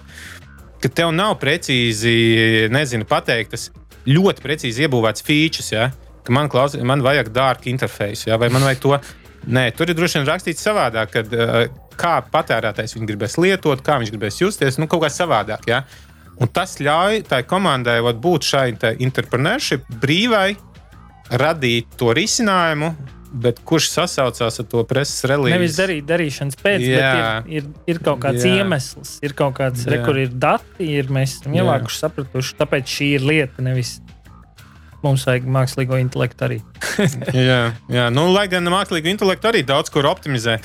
[0.78, 3.72] ka tev nav precīzi, nezinu, pateiktas,
[4.06, 5.72] ļoti precīzi iebūvēts features.
[5.74, 5.88] Ja?
[6.30, 8.38] Man, klaus, man vajag dark interfeisu, ja?
[8.38, 9.00] vai man vajag to
[9.48, 11.36] Nē, tur ir droši vien rakstīts savādāk, kad,
[12.00, 15.64] kā patērētājs viņu gribēs lietot, kā viņš gribēs justies, nu, kaut kā savādāk.
[15.70, 15.84] Ja?
[16.40, 20.54] Un tas ļauj tai komandai vat, būt šai entrepreneurship brīvai,
[21.40, 22.94] radīt to risinājumu,
[23.30, 25.54] bet kurš sasaucās ar to preses relīzi?
[25.54, 27.10] Nevis darīt darīšanas pēc, Jā.
[27.14, 28.60] bet ir, ir, ir kaut kāds Jā.
[28.60, 30.06] iemesls, ir kaut kāds, re, Jā.
[30.08, 32.56] kur ir dati, ir mēs esam ievākuši, sapratuši.
[32.58, 33.98] Tāpēc šī ir lieta, nevis
[35.04, 36.58] mums vajag mākslīgo intelektu arī.
[37.50, 38.08] jā, jā.
[38.12, 40.58] Nu, lai gan mākslīgu intelektu arī daudz kur optimizē.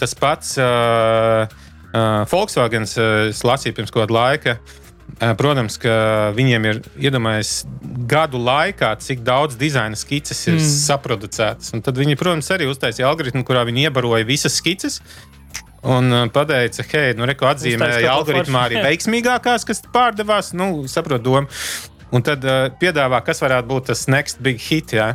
[0.00, 4.56] Tas pats uh, uh, Volkswagen, uh, es lasīju pirms kāda laika.
[4.62, 4.78] Uh,
[5.38, 7.50] Protams, ka viņiem ir iedomājies
[8.10, 10.70] gadu laikā, cik daudz dizaina skices ir Mm.
[10.86, 11.72] saproducētas.
[11.76, 15.00] Un tad viņi, protams, arī uztaisīja algoritmu, kurā viņi iebaroja visas skices.
[15.82, 20.52] Un pateica, hei, nu, reko atzīmēja algoritmā arī veiksmīgākās, kas pārdevās.
[20.54, 21.48] Nu, saprotu domu.
[22.12, 24.92] Un tad uh, piedāvā, kas varētu būt tas next big hit.
[24.92, 25.14] Jā.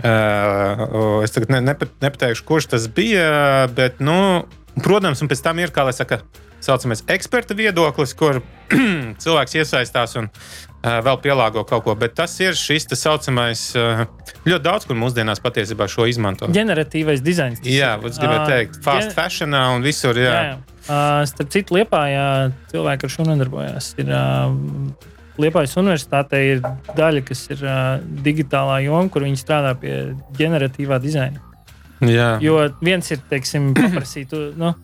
[0.00, 4.46] Uh, es tagad ne, nepat, nepateikšu, kurš tas bija, bet, nu,
[4.80, 6.22] protams, un pēc tam ir, kā lai saka,
[6.64, 8.38] saucamais eksperta viedoklis, kur
[9.24, 11.94] cilvēks iesaistās un uh, vēl pielāgo kaut ko.
[12.00, 14.06] Bet tas ir šis tā saucamais, uh,
[14.48, 16.48] ļoti daudz, kur mūsdienās patiesībā šo izmanto.
[16.54, 17.60] Ģeneratīvais dizains.
[17.60, 18.08] tas Jā, ir.
[18.12, 20.16] es gribēju Ā, teikt, fast gen- fashionā un visur.
[20.20, 20.58] Jā, Jā, jā.
[20.90, 22.24] Uh, starp citu, Lietpājā
[22.72, 23.92] cilvēki ar šo nodarbojās.
[24.00, 26.62] Ir, uh, Liepājas universitātē ir
[26.96, 29.94] daļa, kas ir uh, digitālā joma, kur viņi strādā pie
[30.38, 31.42] ģeneratīvā dizaina.
[32.04, 32.32] jā.
[32.44, 34.74] Jo viens ir, teiksim, paprasīt, nu,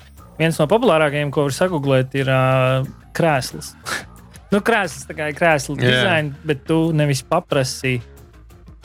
[0.40, 3.72] viens no populārākajiem, ko var sagūglēt, ir uh, krēsls.
[4.52, 7.98] nu, krēsls tā kā ir krēsla dizaina, bet tu nevis paprasti,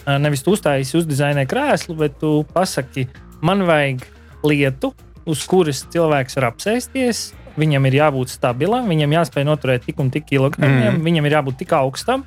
[0.06, 3.08] uh, nevis tu uztaisīji, uzdizainē krēslu, bet tu pasaki,
[3.46, 4.06] man vajag
[4.48, 4.94] lietu,
[5.30, 7.30] uz kuras cilvēks var apsēsties.
[7.62, 11.02] Viņam ir jābūt stabilam, viņam jāspēj noturēt tik un tik kilogramiem, mm.
[11.06, 12.26] viņam ir jābūt tik augstam.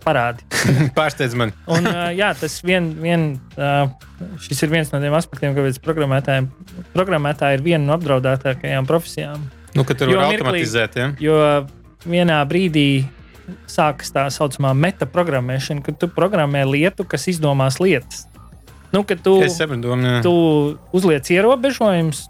[0.00, 0.46] Parādi.
[0.98, 1.52] Pārsteidz man.
[1.74, 3.26] Un, uh, jā, tas vien, vien,
[3.58, 3.90] uh,
[4.40, 9.44] šis ir viens no tiem aspektiem, kāpēc programmētāji ir viena no apdraudētākajām profesijām.
[9.76, 10.96] Nu, ka tur var automatizēt.
[10.98, 11.10] Ja?
[11.20, 11.36] Jo
[12.08, 13.04] vienā brīdī
[13.70, 18.26] sākas tā saucamā metaprogrammēšana, kad tu programmē lietu, kas izdomās lietas.
[18.90, 20.34] Nu, tu, Es saprotu, tu
[20.96, 22.26] uzliec ierobežojumus.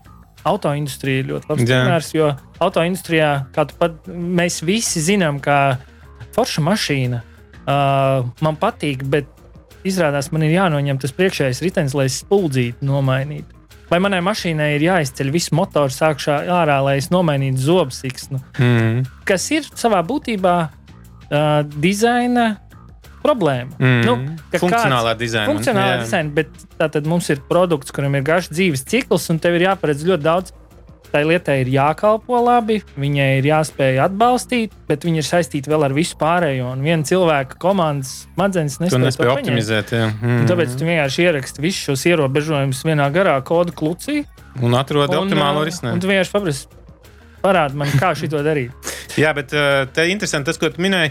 [0.48, 1.68] Autoindustrija ir ļoti labs Jā.
[1.82, 2.30] piemērs, jo
[2.64, 5.76] autoindustrijā, kā tu pat, mēs visi zinām, ka
[6.36, 9.28] forša mašīna uh, man patīk, bet
[9.84, 13.56] izrādās man ir jānoņem tas priekšējais ritenis, lai spuldzītu nomainītu.
[13.90, 19.04] Vai manai mašīnai ir jāizceļ viss motors sākšā ārā, lai es nomainītu zobsiksnu, Mm.
[19.26, 22.52] kas ir savā būtībā uh, dizaina
[23.24, 23.74] problēma.
[23.78, 24.00] Mm.
[24.06, 24.14] Nu,
[24.60, 25.48] Funkcionālā dizaina.
[25.50, 26.00] Funkcionāli Jā.
[26.04, 30.06] dizaina, bet tātad mums ir produkts, kuram ir garš dzīves cikls, un tev ir jāparedz
[30.08, 30.56] ļoti daudz.
[31.10, 35.94] Tai lietai ir jākalpo labi, viņai ir jāspēj atbalstīt, bet viņa ir saistīta vēl ar
[35.96, 36.68] visu pārējo.
[36.70, 39.40] Un viena cilvēka komandas smadzenes Tu nespēj nespēji to paņemt.
[39.42, 39.90] optimizēt.
[40.22, 40.44] Mm.
[40.46, 44.20] Tāpēc tu vienkārši ieraksti visus šos ierobežojumus vienā garā kodu klucī.
[44.62, 46.00] Un atrod optimālo uh, Un risinājumu.
[46.04, 46.78] tu vienkārši paprasti
[47.42, 48.94] parādi man, kā šo darīt.
[49.22, 51.10] Jā, bet te interesanti tas, ko tu minēji.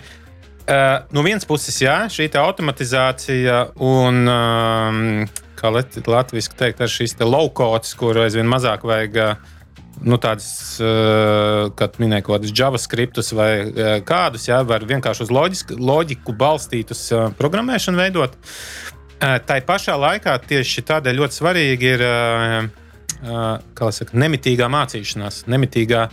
[0.69, 4.99] Uh, no vienas puses, jā, šī automatizācija un, um,
[5.58, 9.17] kā latviešu teikt, ar šīs low-codes, kur aizvien mazāk vajag.
[9.17, 9.55] Uh,
[9.99, 13.49] Nu, tādas, uh, kā minēja, kaut kādus JavaScriptus vai
[14.08, 17.01] kādus, jā, var vienkārši uz loģisku, loģiku balstītus
[17.36, 18.38] programmēšanu veidot.
[19.19, 22.05] Tā pašā laikā tieši tādēļ ļoti svarīgi ir
[23.91, 26.05] saka, nemitīgā mācīšanās, nemitīgā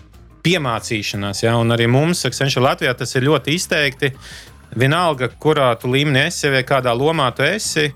[0.46, 1.42] piemācīšanās.
[1.44, 1.56] Ja?
[1.60, 4.12] Un arī mums, Accenture Latvijā, tas ir ļoti izteikti.
[4.76, 7.90] Vienalga, kurā tu līmenī esi, vai kādā lomā tu esi,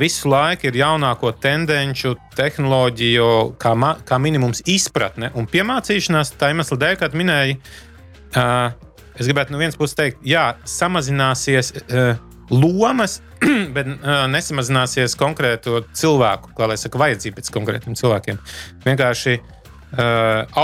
[0.00, 3.28] visu laiku ir jaunāko tendenci, tehnoloģiju,
[3.60, 6.34] kā, ma- kā minimums izpratne un piemācīšanās.
[6.40, 7.58] Tā iemesla dēļ, kā minēji,
[8.34, 11.72] es gribētu no vienas puses teikt, jā, samazināsies.
[12.52, 13.22] Lomas,
[13.76, 13.88] bet
[14.28, 18.40] nesamazināsies konkrēto cilvēku, kā lai saka, vajadzība pēc konkrētiem cilvēkiem.
[18.84, 19.38] Vienkārši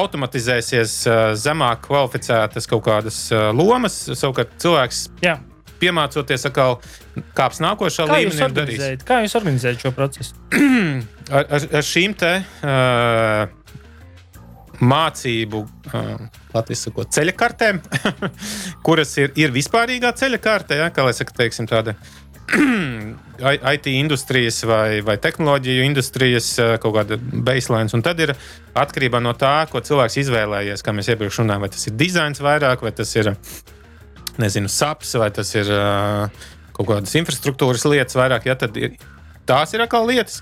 [0.00, 4.02] automatizēsies uh, zemāk kvalificētas kaut kādas uh, lomas.
[4.18, 5.36] Savukārt cilvēks Jā.
[5.82, 6.78] piemācoties atkal
[7.36, 10.36] kāps nākošā Kā jūs līmenī organizējat, kā jūs organizējat šo procesu?
[11.30, 13.44] Ar, ar, ar šīm te uh,
[14.80, 15.60] mācību,
[15.92, 17.78] uh, sakot, ceļa kartēm,
[18.86, 21.94] kuras ir, ir vispārīgā ceļa karte, ja, kā lai saka, teiksim, tāda.
[23.74, 27.90] IT industrijas vai, vai tehnoloģiju industrijas uh, kaut kāda baseline.
[27.96, 28.34] Un tad ir
[28.78, 30.84] atkarībā no tā, ko cilvēks izvēlējies.
[30.84, 33.32] Kā mēs iepriekš runājām, vai tas ir dizains vairāk, vai tas ir
[34.40, 38.50] nezinu, saps, vai tas ir uh, kaut kādas infrastruktūras lietas vairāk.
[38.50, 38.98] Ja, tad ir,
[39.48, 40.40] tās ir atkal lietas.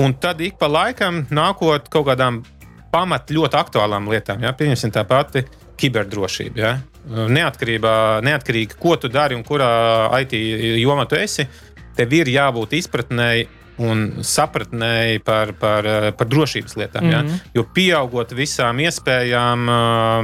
[0.00, 2.42] Un tad ik pa laikam nākot kaut kādām
[2.94, 4.42] pamat ļoti aktuālām lietām.
[4.42, 4.54] Ja?
[4.56, 5.44] Pieņemsim tā pati
[5.80, 6.58] kiberdrošība.
[6.58, 6.74] Ja?
[7.04, 10.32] Neatkarībā, neatkarīgi, ko tu dari un kurā IT
[10.80, 11.44] jomā tu esi,
[11.96, 13.48] tev ir jābūt izpratnēji
[13.82, 17.04] un sapratnē par, par, par drošības lietām.
[17.04, 17.30] Mm -hmm.
[17.30, 17.38] ja?
[17.54, 19.66] Jo pieaugot visām iespējām,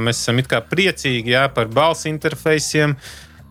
[0.05, 0.39] mēs esam
[0.69, 2.95] priecīgi ja, par balss interfejsiem.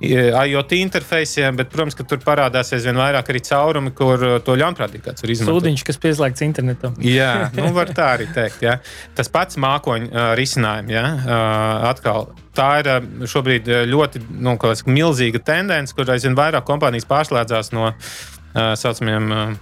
[0.01, 5.25] IoT interfejsiem, bet, protams, ka tur parādās aizvien vairāk arī caurumi, kur to ļaunprātīgi kāds
[5.25, 5.59] var izmantot.
[5.59, 6.97] Sūdiņš, kas pieslēgts internetam.
[7.05, 8.65] jā, nu var tā arī teikt.
[8.65, 8.79] Ja.
[9.19, 10.95] Tas pats mākoņu uh, risinājums.
[10.95, 11.05] Ja.
[11.21, 14.57] Uh, atkal tā ir uh, šobrīd ļoti nu,
[14.89, 19.59] milzīga tendence, kur aizvien vairāk kompānijas pārslēdzās no tā saucamiem.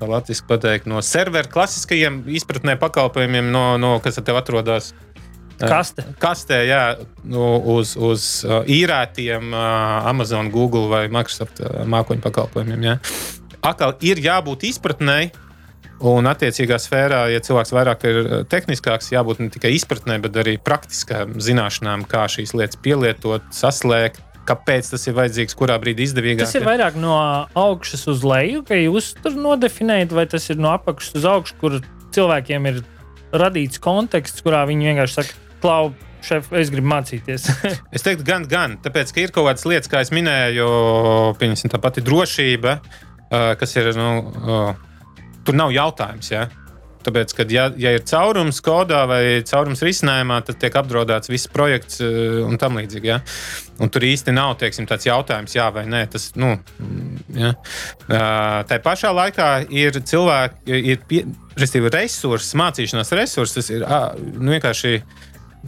[0.00, 4.94] Kā latviešu pateikt, no serveru klasiskajiem izpratnē pakalpojumiem, no, no kas te atrodas
[5.60, 6.06] Kaste.
[6.22, 6.84] Kastē, jā,
[7.28, 7.44] nu,
[7.76, 12.88] uz, uz uh, īrētiem uh, Amazon, Google vai Microsoft mākoņu pakalpojumiem.
[12.88, 12.96] Jā.
[13.60, 15.34] Atkal ir jābūt izpratnēji,
[16.00, 21.36] un attiecīgā sfērā, ja cilvēks vairāk ir tehniskāks, jābūt ne tikai izpratnē, bet arī praktiskām
[21.44, 26.46] zināšanām, kā šīs lietas pielietot, saslēgt kāpēc tas ir vajadzīgs, kurā brīdī izdevīgāk.
[26.46, 27.14] Tas ir vairāk no
[27.58, 31.78] augšas uz leju, ka jūs tur nodefinējat, vai tas ir no apakšas uz augšu, kur
[32.16, 32.80] cilvēkiem ir
[33.36, 35.92] radīts konteksts, kurā viņi vienkārši saka, klau.
[36.20, 37.46] Šef, es gribu mācīties.
[37.96, 38.76] es teiktu, gan, gan.
[38.84, 40.66] Tāpēc, ka ir kaut kādas lietas, kā jau minēju,
[41.40, 42.76] pieņemsim, tā pati drošība,
[43.30, 43.92] kas ir.
[43.96, 44.74] Nu,
[45.46, 46.28] tur nav jautājums.
[46.32, 46.48] Ja?
[47.00, 52.02] Tāpēc, kad ja, ja ir caurums kodā vai caurums risinājumā, tad tiek apdraudēts viss projekts
[52.04, 53.08] un tam līdzīgi.
[53.08, 53.20] Ja?
[53.80, 56.02] Un tur īsti nav teiksim, tāds jautājums, jā vai nē.
[56.12, 56.52] Tas, nu,
[57.36, 57.54] ja?
[58.68, 61.24] tā pašā laikā ir cilvēki, ir pie,
[61.56, 63.60] resursi, mācīšanās resursi.
[63.62, 63.88] Tas ir
[64.36, 64.98] nu, vienkārši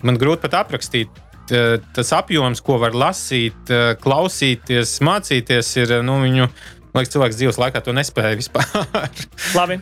[0.03, 1.23] man grūti pat aprakstīt.
[1.49, 6.47] Tas apjoms, ko var lasīt, klausīties, mācīties, ir nu, viņu.
[6.93, 8.69] Liekas, cilvēks dzīves laikā to nespēja vispār.
[9.59, 9.81] Labi.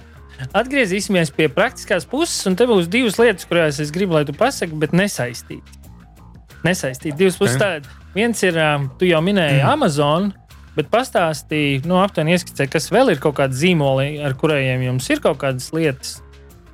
[0.56, 4.78] Atgriezīsimies pie praktiskās puses, un te būs divas lietas, kurās es gribu, lai tu pasaki,
[4.80, 5.74] bet nesaistīt.
[6.64, 7.16] Nesaistīt.
[7.18, 7.80] Divas puses okay.
[7.80, 7.98] tādas.
[8.14, 8.56] Viens ir,
[8.98, 9.68] tu jau minēji mm.
[9.70, 10.30] Amazon,
[10.74, 15.22] bet pastāstīji, nu, aptuveni ieskicē, kas vēl ir kaut kādi zīmoli, ar kuriem jums ir
[15.22, 16.18] kaut kādas lietas.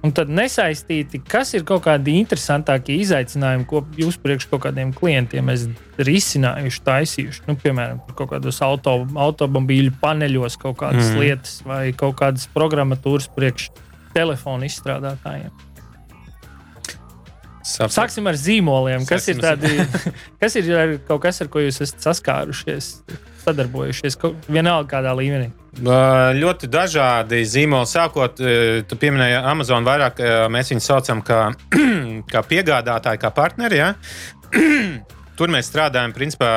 [0.06, 5.50] Un tad nesaistīti, kas ir kaut kādi interesantākie izaicinājumi, ko jūs priekš kaut kādiem klientiem
[5.50, 7.42] esat risinājuši, taisījuši.
[7.48, 11.24] Nu, piemēram, kaut kādos auto, automobīļu paneļos kaut kādas mm.
[11.24, 13.72] lietas vai kaut kādas programmatūras priekš
[14.14, 15.50] telefonu izstrādātājiem.
[17.66, 17.94] Saprat.
[17.96, 19.04] Sāksim ar zīmoliem.
[19.08, 19.70] Kas Sāksim ir, tādi,
[20.42, 20.68] kas ir
[21.08, 22.90] kaut kas, ar ko jūs esat saskārušies,
[23.42, 25.50] sadarbojušies vienalga kādā līmenī?
[25.76, 27.88] Ļoti dažādi zīmoli.
[27.90, 28.38] Sākot,
[28.86, 31.42] tu pieminēji Amazon vairāk, mēs viņus saucam kā,
[32.32, 33.82] kā piegādātāji, kā partneri.
[33.82, 33.92] Ja?
[35.36, 36.50] Tur mēs strādājam, principā,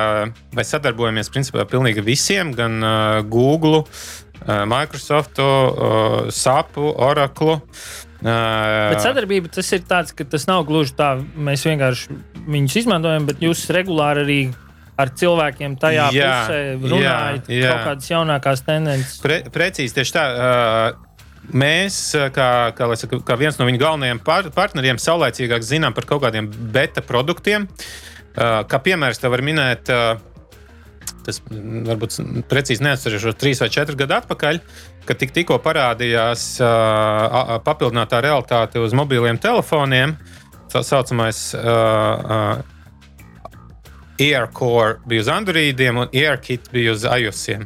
[0.55, 2.93] vai sadarbojamies principā pilnīgi visiem, gan uh,
[3.27, 7.57] Google, uh, Microsoft, uh, SAP, Oracle.
[7.57, 12.17] Uh, bet sadarbība tas ir tāds, ka tas nav gluži tā, mēs vienkārši
[12.49, 14.39] viņus izmantojam, bet jūs regulāri arī
[14.99, 17.69] ar cilvēkiem tajā jā, pusē runājat, jā, jā.
[17.71, 19.21] kaut kādas jaunākās tendences.
[19.23, 20.25] Pre, precīzi tieši tā.
[20.33, 21.05] Uh,
[21.49, 21.95] Mēs,
[22.35, 26.45] kā, kā, saku, kā viens no viņu galvenajiem par, partneriem, saulēcīgāk zinām par kaut kādiem
[26.45, 27.65] beta produktiem.
[27.65, 30.19] Uh, kā piemērs, te var minēt, uh,
[31.29, 32.17] tas varbūt
[32.49, 34.59] precīzi neatcerēšos, trīs vai četri gadi atpakaļ,
[35.07, 40.17] kad tik, tikko parādījās uh, papildinātā realitāte uz mobiliem telefoniem.
[40.69, 42.79] Tā saucamais uh, uh,
[44.19, 47.65] AirCore bija uz Androidiem un AirKit bija uz iOSiem.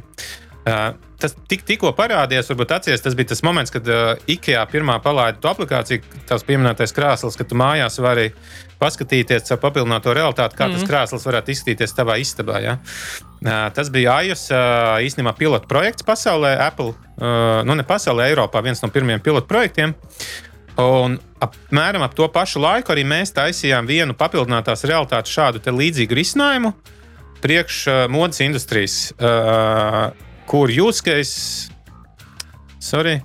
[0.63, 4.97] Uh, tas tik, tikko parādījās, varbūt atceries, tas bija tas moments, kad uh, IKEA pirmā
[5.03, 8.29] palaida to aplikāciju, tās pieminētais krāsls, ka tu mājās vari
[8.81, 10.89] paskatīties ar papildināto realitāti, kā mm tas mhm.
[10.91, 12.59] krāsls varētu izskatīties tavā istabā.
[12.63, 12.77] Ja?
[13.43, 18.63] Uh, tas bija iOS uh, īstenībā pilotu projekts pasaulē, Apple, uh, nu ne pasaulē, Eiropā
[18.65, 19.95] viens no pirmajiem pilotu projektiem.
[20.81, 26.73] Un apmēram ap to pašu laiku arī mēs taisījām vienu papildinātās realitātes šādu līdzīgu risinājumu
[27.43, 30.15] priekš uh, modes industrijas, uh,
[30.49, 31.31] kur jūskais.
[32.83, 33.21] Sorry.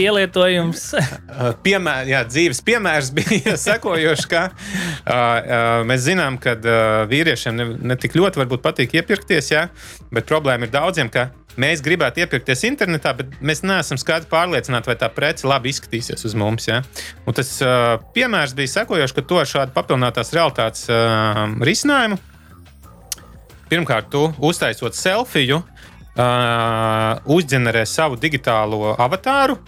[0.00, 0.86] Pielietojums.
[1.66, 4.54] Piemēr, jā, dzīves piemērs bija sekojošs, ka uh,
[5.04, 9.66] uh, mēs zinām, ka uh, vīriešiem ne, ne tik ļoti patīk iepirkties, jā,
[10.08, 11.28] bet problēma ir daudziem, ka
[11.60, 16.36] mēs gribētu iepirkties internetā, bet mēs neesam skaidri pārliecināti, vai tā prece labi izskatīsies uz
[16.38, 16.68] mums.
[16.70, 16.80] Ja?
[17.28, 22.20] Un tas uh, piemērs bija sekojošs, ka to ar šādu papildinātās realitātes uh, risinājumu.
[23.70, 25.60] Pirmkārt, tu uztaisot selfiju,
[26.16, 29.58] uh, uzģenerē savu digitālo avatāru.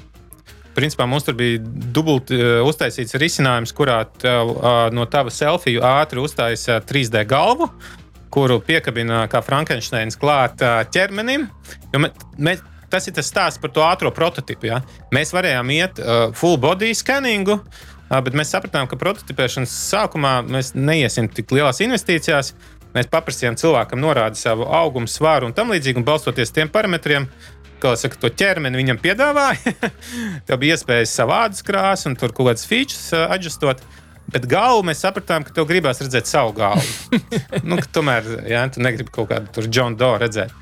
[0.73, 6.23] Principā mums tur bija dubulti uh, uztaisīts risinājums, kurā tev, uh, no tava selfiju ātri
[6.23, 7.69] uztaisīja 3D galvu,
[8.33, 10.63] kuru piekabina kā Frankensteins klāt
[10.95, 11.51] ķermenim.
[11.93, 12.09] Mē,
[12.41, 12.55] mē,
[12.93, 14.69] tas ir tas stāsts par to ātrā prototipu.
[14.69, 14.83] Ja?
[15.15, 20.75] Mēs varējām iet uh, full body scanningu, uh, bet mēs sapratām, ka prototipēšanas sākumā mēs
[20.77, 22.53] neiesim tik lielās investīcijās.
[22.93, 27.29] Mēs paprasījām cilvēkam norādīt savu augumu, svāru un tam līdzīgi, un balstoties tiem parametriem,
[27.83, 29.75] kā saka, to ķermeni viņam piedāvāja.
[30.47, 33.83] Tev bija iespējas savādas krāsas un tur kaut kādas features uh, adjustot.
[34.33, 37.19] Bet galvu mēs sapratām, ka tev gribās redzēt savu galvu.
[37.69, 40.55] nu, tomēr, jā, tu negribi kaut kādu tur John Doe redzēt.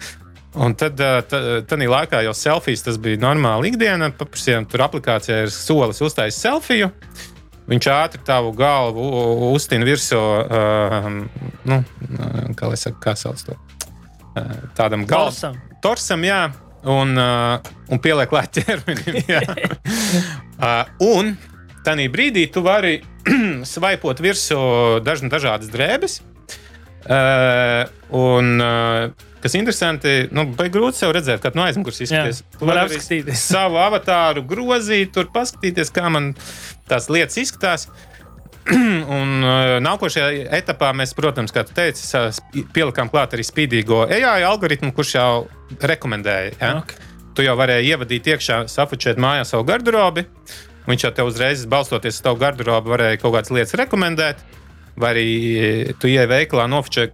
[0.59, 0.99] Un tad,
[1.31, 4.09] tādā laikā jau selfijas tas bija normāli ikdiena.
[4.19, 6.91] Paprasījām, tur aplikācijā ir solis uztaisīt selfiju.
[7.71, 9.05] Viņš ātri tavu galvu
[9.53, 11.07] uztina virsū, uh,
[11.71, 11.79] nu,
[12.59, 13.55] kā lai saka, kā sauc to.
[14.35, 15.59] Uh, tādam galvam.
[15.83, 16.49] Torsam, jā,
[16.91, 19.23] un, uh, un pieliek klāt ķermenim.
[20.67, 21.37] uh, un
[21.87, 22.99] tajā brīdī tu vari
[23.73, 24.61] svaipot virsū
[25.07, 26.21] daž, dažādas drēbes.
[27.07, 32.43] Uh, un, uh, Kas interesanti, nu, vai grūti sev redzēt, kad no aizmugures izskaties.
[32.59, 36.35] Tu vari apskatīties savu avatāru, grozīt, tur paskatīties, kā man
[36.91, 37.89] tās lietas izskatās.
[38.71, 42.05] Un uh, nākošajā etapā mēs, protams, kā tu teici,
[42.77, 45.31] pielikām klāt arī spīdīgo AI algoritmu, kurš jau
[45.81, 46.53] rekomendēja.
[46.61, 46.75] Ja?
[46.83, 47.09] Okay.
[47.35, 50.27] Tu jau varēji ievadīt iekšā, safučēt mājā savu garderobi.
[50.91, 54.43] Viņš jau te uzreiz, balstoties uz tavu garderobu, varēja kaut kādas lietas rekomendēt.
[55.01, 55.27] Vai arī
[56.03, 57.07] tu ieej veikalā, nofočē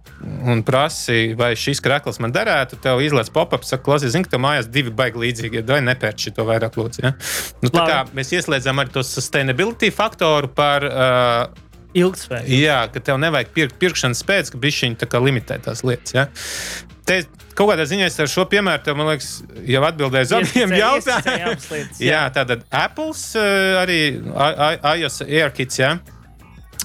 [0.45, 2.79] un prasi, vai šis krekls man derētu.
[2.83, 6.45] Tev izlaiž pop-up, saka, klausies, zini, ka tev mājās divi baigi līdzīgi, vai nepērci to
[6.47, 7.05] vairāk lūdzu.
[7.05, 7.13] Ja?
[7.63, 10.85] Nu, tā kā mēs ieslēdzam arī to sustainability faktoru par.
[10.87, 11.63] Uh,
[11.97, 12.61] Ilgspējīgi.
[12.61, 16.13] Jā, ka tev nevajag pirkt pirkšanas pēc, ka bišķiņi limitē tās lietas.
[16.13, 16.27] Ja?
[17.07, 17.21] Te,
[17.57, 19.29] kaut kādā ziņā es ar šo piemēru tev, man liekas,
[19.65, 21.55] jau atbildēju uz abiem jautājumiem.
[21.71, 22.09] Jā.
[22.09, 23.41] jā, tātad Apple
[23.81, 25.79] arī iOS AirKits.
[25.81, 25.95] Ja?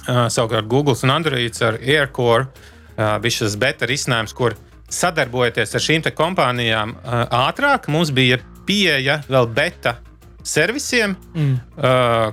[0.07, 4.55] Savukārt Google un Android ar AirCore bija šis beta risinājums, kur
[4.93, 6.95] sadarbojoties ar šīm kompānijām
[7.33, 9.97] ātrāk, mums bija pieeja vēl beta
[10.43, 11.53] servisiem, mm.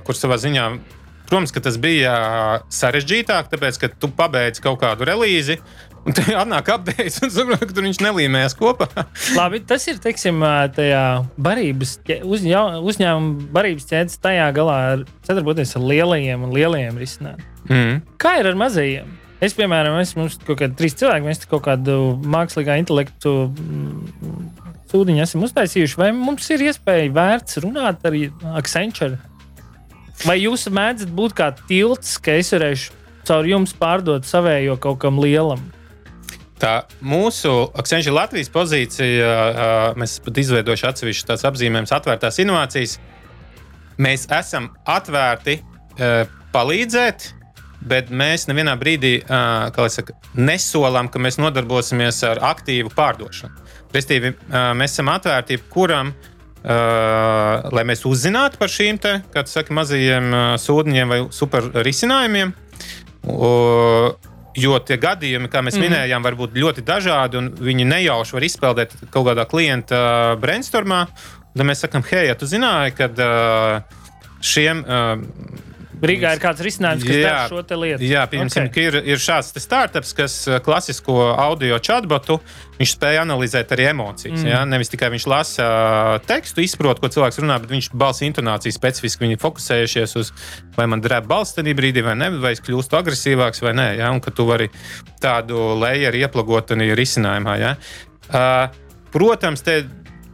[0.05, 0.65] kur savā ziņā,
[1.29, 2.15] protams, tas bija
[2.73, 5.61] sarežģītāk, tāpēc, ka tu pabeidz kaut kādu relīzi.
[6.01, 8.87] Un tur atnāk apgājis, un saprot, ka tur viņš nelīmējas kopā.
[9.37, 10.41] Labi, tas ir teiksim,
[10.73, 11.03] tajā
[11.37, 17.51] barības, uzņā, uzņēmuma barības ķēdes tajā galā ar sadarboties ar lielajiem un lielajiem risinājumiem.
[17.69, 17.99] Mm.
[18.21, 19.13] Kā ir ar mazajiem?
[19.41, 21.95] Es, piemēram, esmu kaut kādi trīs cilvēki, mēs kaut kādu
[22.29, 24.51] mākslīgā intelektu mm,
[24.91, 25.97] sūdiņu esam uztaisījuši.
[25.97, 28.17] Vai mums ir iespēja vērts runāt ar
[28.59, 29.17] Accenture?
[30.27, 32.93] Vai jūs mēdzat būt kā tilts, ka es varēšu
[33.25, 35.63] caur jums pārdot savējo kaut kam lielam?
[36.61, 39.33] Tā mūsu Accenture Latvijas pozīcija,
[39.97, 42.99] mēs pat izveidojuši atsevišķu tās apzīmējumus, atvērtās inovācijas.
[44.01, 45.63] Mēs esam atvērti
[46.53, 47.31] palīdzēt,
[47.81, 53.69] bet mēs nevienā brīdī saka, nesolam, ka mēs nodarbosimies ar aktīvu pārdošanu.
[53.91, 54.35] Restīvi,
[54.77, 56.13] mēs esam atvērti jebkuram,
[56.61, 59.17] lai mēs uzzinātu par šīm te,
[59.49, 62.53] saka, mazajiem sūdiņiem vai super risinājumiem.
[64.61, 65.87] Jo tie gadījumi, kā mēs mm.
[65.87, 70.01] minējām, var būt ļoti dažādi, un viņi nejauši var izpeldēt kaut kādā klienta
[70.43, 71.05] brainstormā.
[71.51, 73.07] Tad mēs sakām, hei, ja tu zināji, ka
[74.43, 74.83] šiem
[76.01, 78.05] Rīgā ir kāds risinājums, kas jā, šo lietu.
[78.09, 78.87] Jā, piemēram, okay.
[78.89, 82.39] ir, ir šāds startups, kas uh, klasisko audio chatbotu
[82.79, 84.39] viņš spēja analizēt arī emocijas.
[84.41, 84.49] Mm.
[84.49, 88.73] Jā, nevis tikai viņš lasa uh, tekstu, izprot, ko cilvēks runā, bet viņš balss intonāciju
[88.73, 90.33] specifiski viņi fokusējušies uz,
[90.77, 93.87] vai man drēb balss tajā brīdī, vai ne, vai es kļūstu agresīvāks vai nē.
[94.01, 94.71] Jā, un ka tu vari
[95.21, 97.59] tādu lejeru ieplagot arī risinājumā.
[97.61, 97.75] Jā.
[98.31, 98.81] Uh,
[99.13, 99.83] protams, te,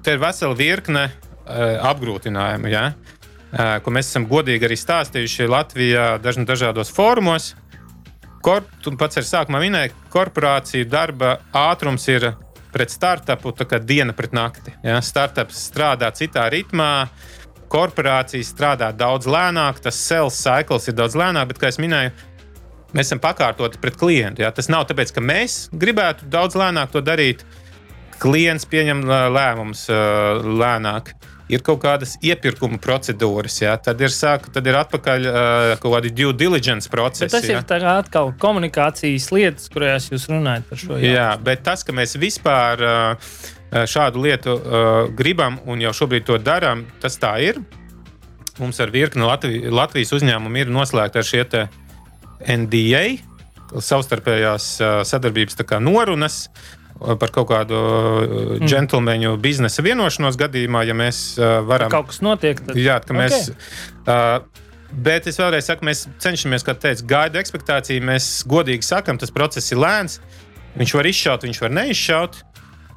[0.05, 2.71] te ir vesela virkne uh, apgrūtinājumu.
[2.71, 2.87] Jā.
[2.93, 3.16] Uh,
[3.57, 7.55] ko mēs esam godīgi arī stāstījuši Latvijā daž, dažādos fórumos.
[8.45, 12.29] Kor, tu pats arī sākumā minēji, korporāciju darba ātrums ir
[12.71, 14.73] pret startupu diena pret nakti.
[14.85, 15.01] Ja?
[15.01, 17.09] Startups strādā citā ritmā,
[17.67, 22.13] korporācijas strādā daudz lēnāk, tas sales cikls ir daudz lēnāk, bet, kā jau minēju,
[22.93, 24.45] mēs esam pakārtoti pret klientu.
[24.45, 24.51] Ja?
[24.53, 27.41] Tas nav tāpēc, ka mēs gribētu daudz lēnāk to darīt.
[28.21, 29.03] Klients pieņem
[29.33, 29.83] lēmumus
[30.45, 31.11] lēnāk
[31.51, 36.11] ir kaut kādas iepirkuma procedūras, jā, tad ir, sāk, tad ir atpakaļ uh, kaut kādi
[36.15, 37.27] due diligence procesi.
[37.27, 37.61] Bet tas jā.
[37.61, 40.99] ir atkal komunikācijas lietas, kurās jūs runājat par šo.
[41.01, 43.33] Jā, jā bet tas, ka mēs vispār uh,
[43.87, 47.61] šādu lietu uh, gribam un jau šobrīd to darām, tas tā ir.
[48.57, 51.43] Mums ar virkni Latvi Latvijas uzņēmumu ir noslēgta ar šie
[52.47, 53.03] NDA,
[53.83, 54.65] savstarpējās
[55.09, 56.47] sadarbības norunas,
[56.97, 58.67] par kaut kādu mm.
[58.67, 61.91] džentlmeņu biznesa vienošanos gadījumā, ja mēs uh, varam.
[61.93, 62.61] Kaut kas notiek.
[62.63, 62.79] Tad...
[62.79, 63.51] Jā, ka mēs.
[63.53, 64.07] Okay.
[64.07, 68.05] Uh, Bet es vēlreiz saku, mēs cenšamies, kā teicu, gaida ekspektāciju.
[68.07, 70.21] Mēs godīgi sakām, tas process ir lēns.
[70.79, 72.37] Viņš var izšaut, viņš var neizšaut.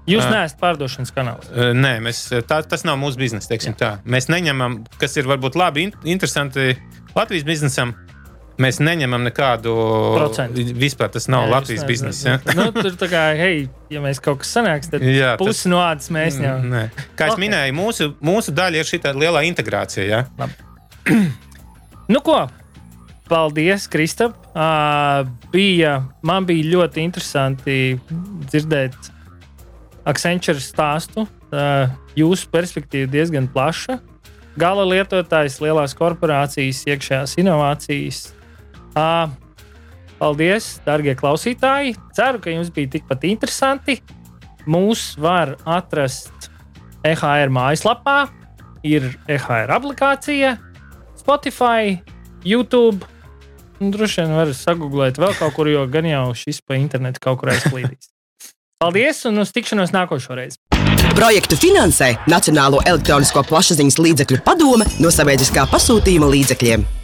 [0.09, 1.51] Jūs uh, neesat pārdošanas kanāls.
[1.51, 3.59] Uh, nē, mēs, tā, tas nav mūsu biznesa.
[4.07, 6.77] Mēs neņemam, kas ir varbūt labi, in, interesanti
[7.17, 7.97] Latvijas biznesam
[8.61, 9.73] mēs neņemam nekādu
[10.17, 10.65] Procentu.
[10.81, 12.37] Vispār tas nav Jā, Latvijas biznesa.
[12.39, 12.55] nezināt.
[12.59, 15.81] nu, tur tā kā, hei, ja mēs kaut kas sanāks, tad Jā, tas- pusi no
[15.83, 16.57] ādas mēs jau.
[16.63, 16.85] Nē.
[17.17, 17.43] Kā es Ok.
[17.47, 20.07] minēju, mūsu, mūsu daļa ir šī lielā integrācija.
[20.07, 20.25] Ja?
[22.11, 22.49] Nu, ko?
[23.31, 24.35] Paldies, Kristap.
[24.51, 28.01] Uh, bija, man bija ļoti interesanti
[28.51, 28.97] dzirdēt
[30.11, 31.29] Accenture stāstu.
[31.53, 31.87] Uh,
[32.19, 34.01] jūsu perspektīva diezgan plaša.
[34.59, 38.33] Gala lietotājs, lielās korporācijas, iekšējās inovācijas.
[38.91, 39.31] Uh,
[40.19, 41.95] paldies, darbie klausītāji.
[42.17, 44.01] Ceru, ka jums bija tikpat interesanti.
[44.71, 46.51] Mūs var atrast
[47.07, 48.29] EHR mājaslapā,
[48.85, 50.57] ir EHR aplikācija,
[51.21, 51.97] Spotify,
[52.45, 53.07] YouTube.
[53.81, 57.55] Droši vien var sagūglēt vēl kaut kur, jo gan jau šis pa internetu kaut kur
[57.55, 58.13] aizplīdīs.
[58.81, 60.61] Paldies un uz tikšanos nākošo reizi!
[61.17, 67.00] Projektu finansē Nacionālo elektronisko plašsaziņas līdzekļu padome no sabiedriskā pasūtījuma līdzekļiem.